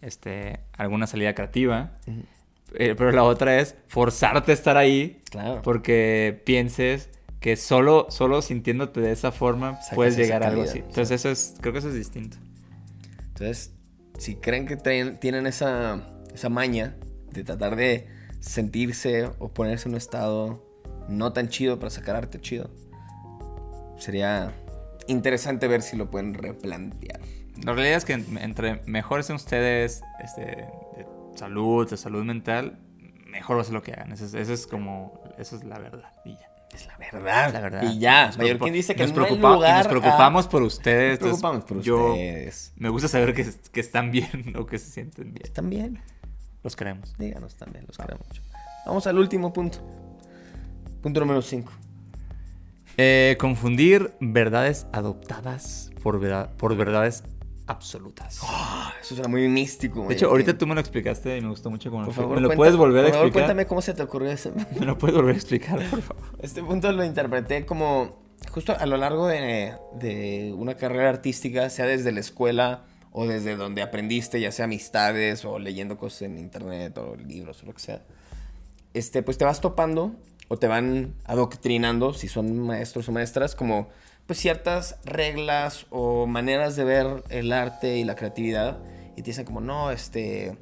[0.00, 1.92] este, alguna salida creativa.
[2.74, 5.62] Eh, pero la otra es forzarte a estar ahí Claro.
[5.62, 10.78] porque pienses que solo, solo sintiéndote de esa forma Sacas puedes llegar a algo así.
[10.78, 10.84] sí.
[10.86, 12.36] Entonces eso es, creo que eso es distinto.
[13.28, 13.72] Entonces,
[14.18, 16.02] si creen que traen- tienen esa,
[16.34, 16.96] esa maña
[17.32, 18.08] de tratar de
[18.40, 20.64] sentirse o ponerse en un estado
[21.08, 22.70] no tan chido para sacar arte chido,
[23.98, 24.52] sería
[25.06, 27.20] interesante ver si lo pueden replantear.
[27.64, 32.78] La realidad es que en- entre mejores sean ustedes este, de salud, de salud mental,
[33.26, 34.12] mejor va a ser lo que hagan.
[34.12, 36.12] Eso es, eso es como, eso es la verdad.
[36.24, 36.48] Y ya.
[36.74, 37.52] Es la verdad.
[37.52, 37.82] La verdad.
[37.82, 40.46] Y ya, Mallorquín preocupa- dice que nos no hay preocupa- y lugar Nos a- preocupamos
[40.48, 41.10] por ustedes.
[41.12, 42.72] Nos preocupamos por yo- ustedes.
[42.76, 45.44] Me gusta saber que, que están bien o que se sienten bien.
[45.44, 46.00] ¿Están bien?
[46.62, 47.14] Los queremos.
[47.18, 48.42] Díganos también, los queremos mucho.
[48.86, 49.78] Vamos al último punto.
[51.02, 51.70] Punto número 5.
[52.96, 57.22] Eh, confundir verdades adoptadas por, verdad- por verdades
[57.68, 58.40] absolutas.
[59.00, 60.06] Eso suena muy místico.
[60.08, 62.34] de hecho, ahorita tú me lo explicaste y me gustó mucho cómo Por lo favor,
[62.36, 63.46] ¿Me lo cuenta- puedes volver a por favor, explicar?
[63.48, 64.50] cuéntame cómo se te ocurrió ese.
[64.80, 66.22] ¿Me lo puedes volver a explicar, por favor?
[66.42, 68.18] Este punto lo interpreté como
[68.52, 73.56] justo a lo largo de, de una carrera artística, sea desde la escuela o desde
[73.56, 77.80] donde aprendiste, ya sea amistades o leyendo cosas en internet o libros o lo que
[77.80, 78.02] sea.
[78.94, 80.14] Este, pues te vas topando
[80.48, 83.88] o te van adoctrinando, si son maestros o maestras, como
[84.28, 88.78] pues ciertas reglas o maneras de ver el arte y la creatividad
[89.16, 90.58] y te dicen como, no, este,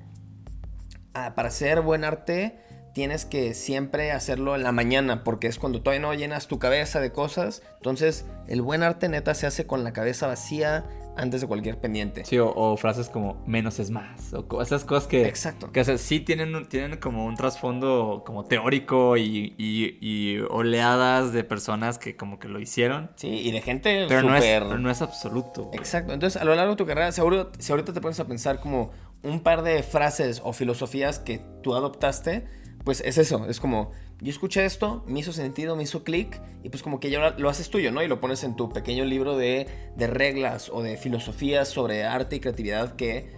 [1.15, 2.61] ah, para hacer buen arte
[2.95, 7.01] tienes que siempre hacerlo en la mañana porque es cuando todavía no llenas tu cabeza
[7.01, 7.63] de cosas.
[7.79, 10.85] Entonces, el buen arte neta se hace con la cabeza vacía
[11.17, 12.25] antes de cualquier pendiente.
[12.25, 14.33] Sí, o, o frases como menos es más.
[14.35, 15.27] O esas cosas que.
[15.27, 15.73] Exacto.
[15.73, 21.33] Que o sea, sí tienen, tienen como un trasfondo como teórico y, y- y oleadas
[21.33, 23.11] de personas que como que lo hicieron.
[23.17, 25.65] Sí, y de gente Pero no es, no es absoluto.
[25.65, 25.79] güey.
[25.79, 26.13] Exacto.
[26.13, 28.91] Entonces, a lo largo de tu carrera, seguro, si ahorita te pones a pensar como
[29.23, 32.47] un par de frases o filosofías que tú adoptaste,
[32.87, 33.47] pues es eso.
[33.49, 37.11] Es como, yo escuché esto, me hizo sentido, me hizo clic, y pues como que
[37.11, 38.01] ya lo haces tuyo, ¿no?
[38.01, 42.37] Y lo pones en tu pequeño libro de, de reglas o de filosofías sobre arte
[42.37, 43.33] y creatividad que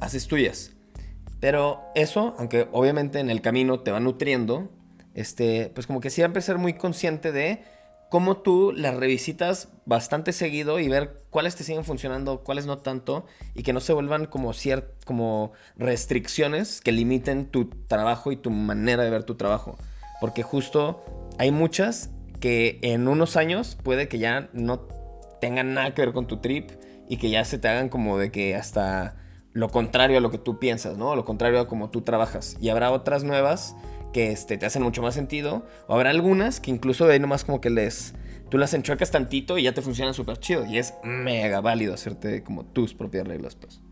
[0.00, 0.72] haces tuyas.
[1.38, 4.70] Pero eso, aunque obviamente en el camino te va nutriendo,
[5.12, 7.62] este, pues como que siempre ser muy consciente de
[8.10, 13.26] cómo tú las revisitas bastante seguido y ver cuáles te siguen funcionando, cuáles no tanto,
[13.54, 14.52] y que no se vuelvan como,
[15.04, 19.76] como restricciones que limiten tu trabajo y tu manera de ver tu trabajo.
[20.20, 21.04] Porque justo
[21.38, 24.86] hay muchas que en unos años puede que ya no
[25.40, 26.70] tengan nada que ver con tu trip
[27.08, 29.16] y que ya se te hagan como de que hasta
[29.52, 31.14] lo contrario a lo que tú piensas, ¿no?
[31.16, 32.56] Lo contrario a como tú trabajas.
[32.60, 33.76] Y habrá otras nuevas
[34.14, 35.66] que este, te hacen mucho más sentido.
[35.88, 38.14] O habrá algunas que incluso ahí nomás como que les...
[38.48, 40.64] Tú las enchuecas tantito y ya te funcionan súper chido.
[40.64, 43.82] Y es mega válido hacerte como tus propias reglas, pues.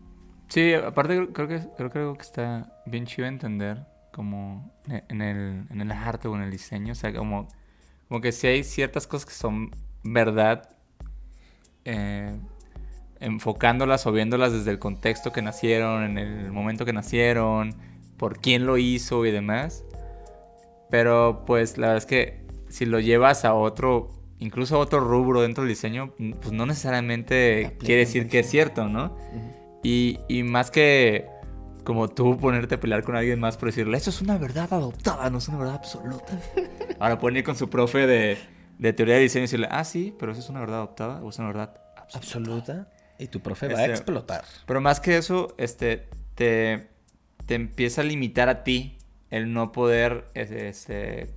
[0.47, 5.65] Sí, aparte creo que, creo que algo que está bien chido entender como en el,
[5.69, 6.93] en el arte o en el diseño.
[6.93, 7.49] O sea, como,
[8.07, 10.69] como que si hay ciertas cosas que son verdad,
[11.83, 12.39] eh,
[13.19, 17.75] enfocándolas o viéndolas desde el contexto que nacieron, en el momento que nacieron,
[18.17, 19.83] por quién lo hizo y demás.
[20.93, 25.41] Pero pues la verdad es que si lo llevas a otro, incluso a otro rubro
[25.41, 29.17] dentro del diseño, pues no necesariamente Aplica quiere decir que es cierto, ¿no?
[29.81, 31.25] Y, y más que
[31.83, 35.31] como tú ponerte a pelear con alguien más por decirle, eso es una verdad adoptada,
[35.31, 36.39] no es una verdad absoluta.
[36.99, 38.37] Ahora pueden ir con su profe de,
[38.77, 41.29] de teoría de diseño y decirle, ah, sí, pero eso es una verdad adoptada o
[41.29, 42.17] es una verdad absoluta.
[42.19, 42.87] Absoluta.
[43.17, 44.43] Y tu profe va a Este- explotar.
[44.67, 46.87] Pero más que eso, este, te,
[47.47, 48.99] te empieza a limitar a ti
[49.33, 51.33] el no poder este,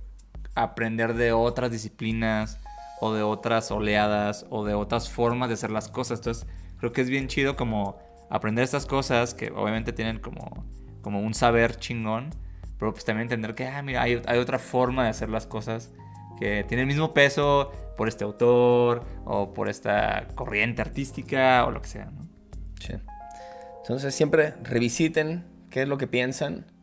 [0.53, 2.59] aprender de otras disciplinas
[3.01, 6.19] o de otras oleadas o de otras formas de hacer las cosas.
[6.19, 6.45] Entonces,
[6.77, 7.97] creo que es bien chido como
[8.29, 10.63] aprender estas cosas que obviamente tienen como,
[11.01, 12.29] como un saber chingón,
[12.77, 15.91] pero pues también entender que, ah, mira, hay, hay otra forma de hacer las cosas
[16.39, 21.81] que tiene el mismo peso por este autor o por esta corriente artística o lo
[21.81, 22.27] que sea, ¿no?
[22.79, 22.93] Sí.
[23.81, 26.76] Entonces siempre revisiten qué es lo que piensan.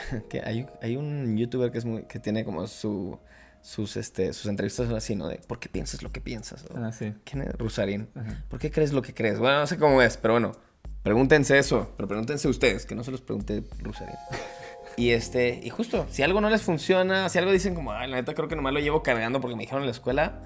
[0.28, 3.18] que hay, hay un youtuber que, es muy, que tiene como su,
[3.60, 5.28] sus, este, sus entrevistas son así, ¿no?
[5.28, 6.64] De ¿por qué piensas lo que piensas?
[6.70, 7.14] O, Ah, sí.
[7.24, 7.52] ¿Quién es?
[7.58, 8.08] Rusarín.
[8.14, 8.44] Ajá.
[8.48, 9.38] ¿Por qué crees lo que crees?
[9.38, 10.52] Bueno, no sé cómo es, pero bueno,
[11.02, 14.16] pregúntense eso, pero pregúntense ustedes, que no se los pregunte Rusarín.
[14.98, 18.16] Y este, y justo, si algo no les funciona, si algo dicen como, ay, la
[18.16, 20.42] neta creo que nomás lo llevo cargando porque me dijeron en la escuela,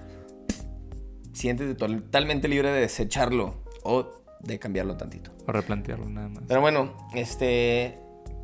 [1.32, 5.32] siéntete totalmente libre de desecharlo o de cambiarlo tantito.
[5.46, 6.44] O replantearlo nada más.
[6.46, 7.98] Pero bueno, este.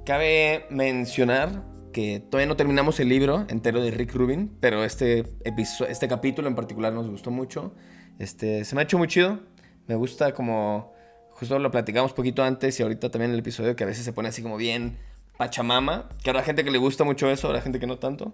[0.05, 1.63] Cabe mencionar
[1.93, 6.49] que todavía no terminamos el libro entero de Rick Rubin, pero este, episo- este capítulo
[6.49, 7.75] en particular nos gustó mucho.
[8.19, 9.41] Este, se me ha hecho muy chido.
[9.87, 10.93] Me gusta como.
[11.31, 14.13] Justo lo platicamos poquito antes y ahorita también en el episodio que a veces se
[14.13, 14.99] pone así como bien
[15.39, 16.09] pachamama.
[16.23, 18.33] Que habrá gente que le gusta mucho eso, habrá gente que no tanto.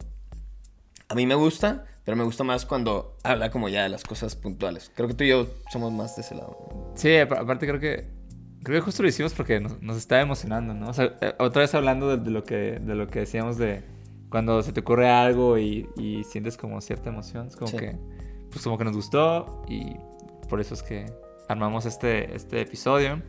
[1.09, 4.37] A mí me gusta, pero me gusta más cuando habla como ya de las cosas
[4.37, 4.91] puntuales.
[4.95, 6.93] Creo que tú y yo somos más de ese lado.
[6.97, 8.09] Sí, apa- aparte creo que
[8.63, 10.89] creo que justo lo hicimos porque nos, nos está emocionando, ¿no?
[10.89, 13.83] O sea, eh, otra vez hablando de, de lo que de lo que decíamos de
[14.31, 17.77] cuando se te ocurre algo y, y sientes como cierta emoción, es como Sí.
[17.79, 17.97] que
[18.51, 19.97] pues como que nos gustó y
[20.49, 21.07] por eso es que
[21.49, 23.23] armamos este este episodio.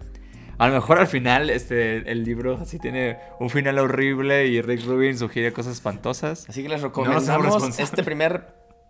[0.58, 4.86] A lo mejor al final este el libro así tiene un final horrible y Rick
[4.86, 6.46] Rubin sugiere cosas espantosas.
[6.50, 8.48] Así que les recomendamos este primer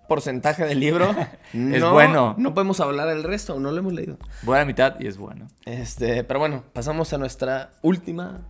[0.10, 1.10] porcentaje del libro,
[1.53, 2.36] Es no- bueno.
[2.38, 4.18] No podemos hablar del resto, no lo hemos leído.
[4.43, 5.47] Voy a la mitad y es bueno.
[5.64, 8.41] Este, pero bueno, pasamos a nuestra última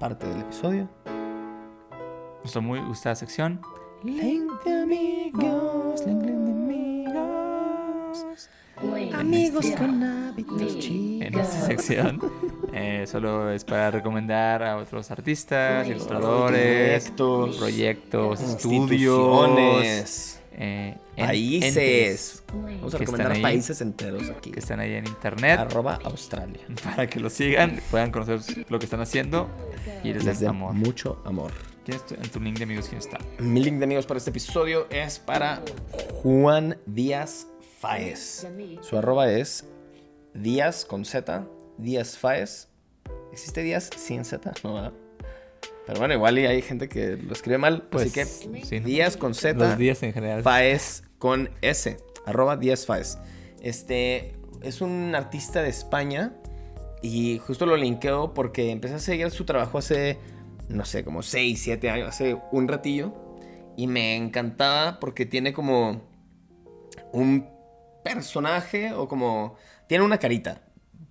[0.00, 0.88] parte del episodio.
[2.42, 3.60] Nuestra muy gustada sección.
[4.02, 6.88] Link de amigos, link de amigos.
[9.14, 11.26] Amigos con hábitos chidos.
[11.26, 12.18] En esta sección
[12.72, 21.76] eh, solo es para recomendar a otros artistas, ilustradores, Proyectos, proyectos, estudios, eh, países.
[21.76, 23.42] entes Vamos a que recomendar están ahí.
[23.42, 24.50] países enteros aquí.
[24.50, 26.60] que están ahí en internet Arroba Australia.
[26.84, 29.48] para que lo sigan, puedan conocer lo que están haciendo
[30.02, 30.72] y les Les den den amor.
[30.72, 31.52] mucho amor.
[31.84, 32.86] ¿Quién es tu- en tu link de amigos?
[32.88, 33.18] ¿Quién está?
[33.38, 35.60] Mi link de amigos para este episodio es para
[36.22, 37.46] Juan Díaz
[37.80, 38.46] Faez.
[38.82, 39.64] Su arroba es
[40.34, 41.46] Díaz con Z,
[41.78, 42.68] Díaz Faez.
[43.32, 44.52] ¿Existe Díaz sin Z?
[44.62, 44.92] No, ¿verdad?
[45.86, 47.88] Pero bueno, igual y hay gente que lo escribe mal.
[47.90, 48.80] Pues, así que sí.
[48.80, 50.42] Díaz con Z, Los días en general.
[50.42, 51.96] Faez con S.
[52.26, 53.16] Arroba Díaz Faez.
[53.62, 56.34] Este es un artista de España.
[57.00, 60.18] Y justo lo linkeo porque empecé a seguir su trabajo hace,
[60.68, 63.14] no sé, como 6, 7 años, hace un ratillo.
[63.74, 66.02] Y me encantaba porque tiene como
[67.14, 67.58] un
[68.02, 69.56] personaje o como...
[69.86, 70.62] Tiene una carita,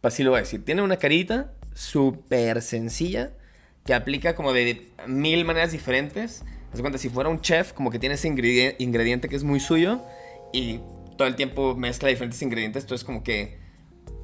[0.01, 0.63] así lo voy a decir.
[0.63, 3.33] Tiene una carita súper sencilla
[3.85, 6.43] que aplica como de mil maneras diferentes.
[6.73, 9.59] Haz cuenta, si fuera un chef, como que tiene ese ingredien- ingrediente que es muy
[9.59, 10.01] suyo
[10.53, 10.79] y
[11.17, 12.83] todo el tiempo mezcla diferentes ingredientes.
[12.83, 13.59] Entonces como que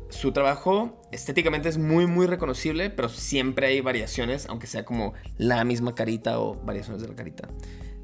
[0.09, 5.66] su trabajo estéticamente es muy, muy reconocible, pero siempre hay variaciones, aunque sea como la
[5.66, 7.49] misma carita o variaciones de la carita.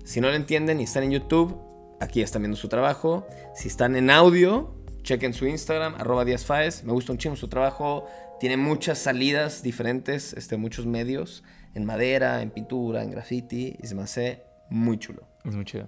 [0.04, 1.58] Si no lo entienden y están en YouTube,
[2.02, 3.26] aquí están viendo su trabajo.
[3.56, 4.74] Si están en audio,
[5.04, 6.84] chequen su Instagram, arroba Díaz Faez.
[6.84, 8.08] Me gusta un chingo su trabajo.
[8.40, 11.44] Tiene muchas salidas diferentes, este, muchos medios,
[11.76, 15.28] en madera, en pintura, en graffiti, y se me hace muy chulo.
[15.46, 15.88] Es muy chido.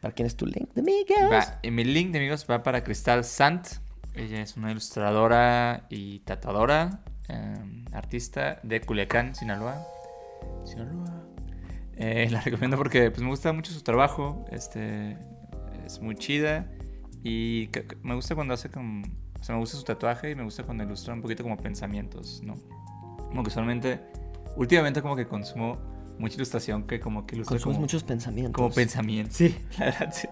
[0.00, 1.30] ¿Para quién es tu link de amigos?
[1.30, 3.68] Va, y mi link de amigos va para Cristal Sant.
[4.14, 9.86] Ella es una ilustradora y tatuadora, eh, artista de Culiacán, Sinaloa.
[10.64, 11.29] Sinaloa.
[12.00, 14.46] Eh, la recomiendo porque pues, me gusta mucho su trabajo.
[14.50, 15.18] Este,
[15.84, 16.66] es muy chida.
[17.22, 17.68] Y
[18.02, 19.02] me gusta cuando hace como...
[19.38, 22.42] O sea, me gusta su tatuaje y me gusta cuando ilustra un poquito como pensamientos,
[22.42, 22.54] ¿no?
[23.28, 24.00] Como que usualmente...
[24.56, 25.78] Últimamente como que consumo
[26.18, 28.54] mucha ilustración que como que ilustra Consumes como, muchos pensamientos.
[28.54, 29.36] como pensamientos.
[29.36, 30.28] Sí, la verdad, sí.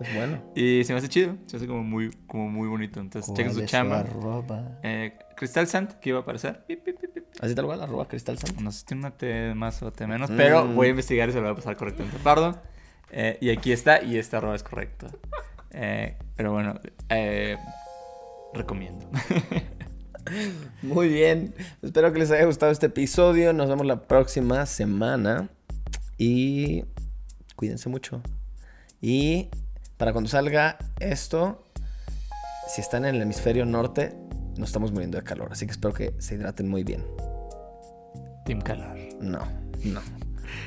[0.00, 0.42] Es bueno.
[0.54, 2.98] Y se me hace chido, se hace como muy, como muy bonito.
[3.00, 4.00] Entonces, chequen su ¿Cuál es chamba.
[4.00, 4.78] arroba?
[4.82, 6.64] Eh, Cristal Sant, que iba a aparecer.
[6.66, 7.24] Pip, pip, pip, pip.
[7.40, 8.58] Así tal cual, arroba Cristal Sant.
[8.60, 10.74] No sé si tiene una T más o T menos, pero Mm.
[10.74, 12.16] voy a investigar y se lo voy a pasar correctamente.
[12.24, 12.56] Perdón.
[13.10, 15.06] Eh, y aquí está, y este arroba es correcto.
[15.70, 16.74] Eh, pero bueno,
[17.10, 17.56] eh,
[18.54, 19.08] recomiendo.
[20.82, 21.54] Muy bien.
[21.82, 23.52] Espero que les haya gustado este episodio.
[23.52, 25.48] Nos vemos la próxima semana.
[26.18, 26.84] Y
[27.56, 28.22] cuídense mucho.
[29.00, 29.48] Y
[30.02, 31.62] para cuando salga esto,
[32.66, 34.12] si están en el hemisferio norte,
[34.56, 35.50] nos estamos muriendo de calor.
[35.52, 37.06] Así que espero que se hidraten muy bien.
[38.44, 38.98] Team Calor.
[39.20, 39.46] No,
[39.84, 40.00] no.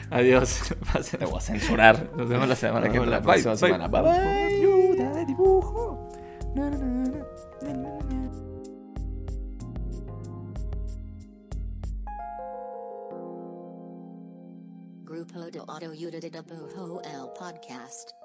[0.09, 0.73] Adiós.
[1.19, 2.11] Te voy a censurar.
[2.15, 3.19] Nos vemos la semana Nos que vemos la.
[3.19, 3.59] Bye, próxima bye.
[3.59, 3.87] semana.
[3.89, 4.55] Bye, bye.
[4.55, 6.09] Ayuda de dibujo.
[6.55, 8.31] Na, na, na, na, na, na, na.
[15.03, 18.24] Grupo de Autoyuda de Bujo el Podcast.